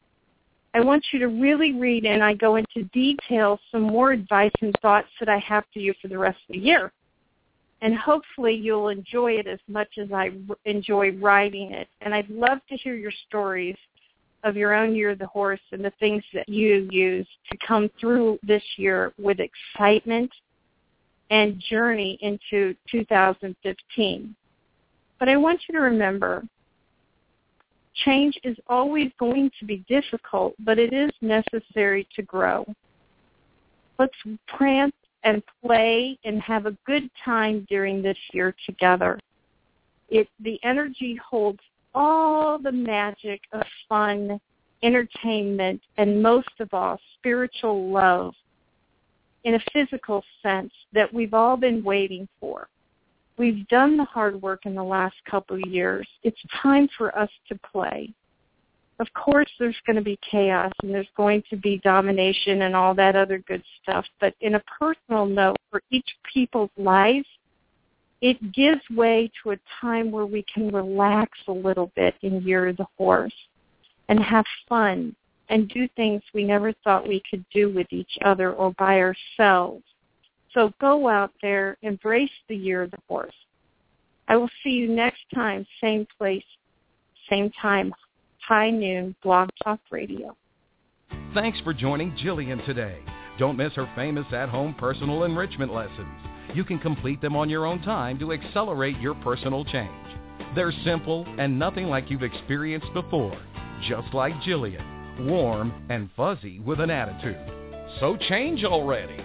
I 0.74 0.80
want 0.80 1.04
you 1.12 1.18
to 1.20 1.28
really 1.28 1.72
read 1.72 2.04
and 2.04 2.22
I 2.22 2.34
go 2.34 2.56
into 2.56 2.82
detail 2.92 3.58
some 3.72 3.82
more 3.82 4.12
advice 4.12 4.52
and 4.60 4.74
thoughts 4.80 5.08
that 5.18 5.28
I 5.28 5.38
have 5.38 5.64
for 5.72 5.80
you 5.80 5.94
for 6.00 6.08
the 6.08 6.18
rest 6.18 6.38
of 6.48 6.54
the 6.54 6.60
year. 6.60 6.92
And 7.80 7.96
hopefully 7.96 8.54
you'll 8.54 8.88
enjoy 8.88 9.32
it 9.32 9.46
as 9.46 9.60
much 9.68 9.98
as 9.98 10.12
I 10.12 10.32
enjoy 10.64 11.12
writing 11.12 11.72
it. 11.72 11.88
And 12.00 12.14
I'd 12.14 12.28
love 12.28 12.58
to 12.68 12.76
hear 12.76 12.94
your 12.94 13.12
stories 13.28 13.76
of 14.44 14.56
your 14.56 14.74
own 14.74 14.94
year 14.94 15.10
of 15.10 15.18
the 15.18 15.26
horse 15.26 15.60
and 15.72 15.84
the 15.84 15.92
things 15.98 16.22
that 16.32 16.48
you 16.48 16.88
use 16.90 17.26
to 17.50 17.58
come 17.66 17.90
through 18.00 18.38
this 18.42 18.62
year 18.76 19.12
with 19.18 19.38
excitement 19.40 20.30
and 21.30 21.60
journey 21.68 22.18
into 22.20 22.74
2015. 22.90 24.34
But 25.18 25.28
I 25.28 25.36
want 25.36 25.60
you 25.68 25.74
to 25.74 25.80
remember 25.80 26.44
Change 28.04 28.38
is 28.44 28.56
always 28.68 29.10
going 29.18 29.50
to 29.58 29.66
be 29.66 29.84
difficult, 29.88 30.54
but 30.60 30.78
it 30.78 30.92
is 30.92 31.10
necessary 31.20 32.06
to 32.14 32.22
grow. 32.22 32.64
Let's 33.98 34.14
prance 34.46 34.94
and 35.24 35.42
play 35.64 36.16
and 36.24 36.40
have 36.42 36.66
a 36.66 36.76
good 36.86 37.10
time 37.24 37.66
during 37.68 38.00
this 38.00 38.18
year 38.32 38.54
together. 38.66 39.18
It, 40.08 40.28
the 40.40 40.60
energy 40.62 41.18
holds 41.28 41.58
all 41.98 42.58
the 42.58 42.70
magic 42.70 43.40
of 43.52 43.62
fun, 43.88 44.40
entertainment, 44.84 45.82
and 45.96 46.22
most 46.22 46.48
of 46.60 46.72
all, 46.72 46.96
spiritual 47.18 47.90
love 47.90 48.32
in 49.42 49.54
a 49.54 49.64
physical 49.72 50.22
sense 50.40 50.72
that 50.92 51.12
we've 51.12 51.34
all 51.34 51.56
been 51.56 51.82
waiting 51.82 52.28
for. 52.38 52.68
We've 53.36 53.66
done 53.66 53.96
the 53.96 54.04
hard 54.04 54.40
work 54.40 54.64
in 54.64 54.76
the 54.76 54.82
last 54.82 55.16
couple 55.28 55.56
of 55.56 55.68
years. 55.68 56.06
It's 56.22 56.40
time 56.62 56.88
for 56.96 57.16
us 57.18 57.30
to 57.48 57.58
play. 57.72 58.12
Of 59.00 59.08
course, 59.14 59.50
there's 59.58 59.76
going 59.86 59.96
to 59.96 60.02
be 60.02 60.18
chaos 60.28 60.72
and 60.82 60.92
there's 60.92 61.06
going 61.16 61.42
to 61.50 61.56
be 61.56 61.78
domination 61.78 62.62
and 62.62 62.76
all 62.76 62.94
that 62.94 63.16
other 63.16 63.38
good 63.38 63.62
stuff. 63.82 64.04
But 64.20 64.34
in 64.40 64.54
a 64.54 64.62
personal 64.78 65.26
note, 65.26 65.56
for 65.70 65.82
each 65.90 66.08
people's 66.32 66.70
lives, 66.76 67.26
it 68.20 68.52
gives 68.52 68.80
way 68.90 69.30
to 69.42 69.52
a 69.52 69.58
time 69.80 70.10
where 70.10 70.26
we 70.26 70.44
can 70.52 70.72
relax 70.72 71.38
a 71.46 71.52
little 71.52 71.92
bit 71.94 72.14
in 72.22 72.42
Year 72.42 72.68
of 72.68 72.76
the 72.76 72.86
Horse 72.96 73.34
and 74.08 74.18
have 74.20 74.44
fun 74.68 75.14
and 75.48 75.68
do 75.68 75.88
things 75.96 76.22
we 76.34 76.44
never 76.44 76.72
thought 76.84 77.06
we 77.06 77.22
could 77.30 77.44
do 77.52 77.72
with 77.72 77.86
each 77.90 78.18
other 78.24 78.52
or 78.52 78.72
by 78.72 79.00
ourselves. 79.00 79.84
So 80.52 80.72
go 80.80 81.08
out 81.08 81.32
there, 81.42 81.76
embrace 81.82 82.30
the 82.48 82.56
year 82.56 82.82
of 82.82 82.90
the 82.90 82.98
horse. 83.08 83.34
I 84.26 84.36
will 84.36 84.50
see 84.62 84.70
you 84.70 84.88
next 84.88 85.22
time, 85.34 85.66
same 85.80 86.06
place, 86.18 86.44
same 87.30 87.50
time, 87.60 87.94
high 88.40 88.70
noon, 88.70 89.14
Blog 89.22 89.48
Talk 89.62 89.80
Radio. 89.90 90.36
Thanks 91.34 91.60
for 91.60 91.72
joining 91.72 92.12
Jillian 92.12 92.64
today. 92.66 92.98
Don't 93.38 93.56
miss 93.56 93.72
her 93.74 93.88
famous 93.94 94.26
at-home 94.32 94.74
personal 94.74 95.24
enrichment 95.24 95.72
lessons. 95.72 96.27
You 96.54 96.64
can 96.64 96.78
complete 96.78 97.20
them 97.20 97.36
on 97.36 97.50
your 97.50 97.66
own 97.66 97.82
time 97.82 98.18
to 98.20 98.32
accelerate 98.32 98.98
your 98.98 99.14
personal 99.16 99.64
change. 99.64 99.90
They're 100.54 100.72
simple 100.84 101.26
and 101.38 101.58
nothing 101.58 101.86
like 101.86 102.10
you've 102.10 102.22
experienced 102.22 102.92
before, 102.94 103.38
just 103.88 104.12
like 104.14 104.34
Jillian, 104.36 105.26
warm 105.26 105.72
and 105.90 106.08
fuzzy 106.16 106.58
with 106.60 106.80
an 106.80 106.90
attitude. 106.90 107.38
So 108.00 108.16
change 108.28 108.64
already. 108.64 109.16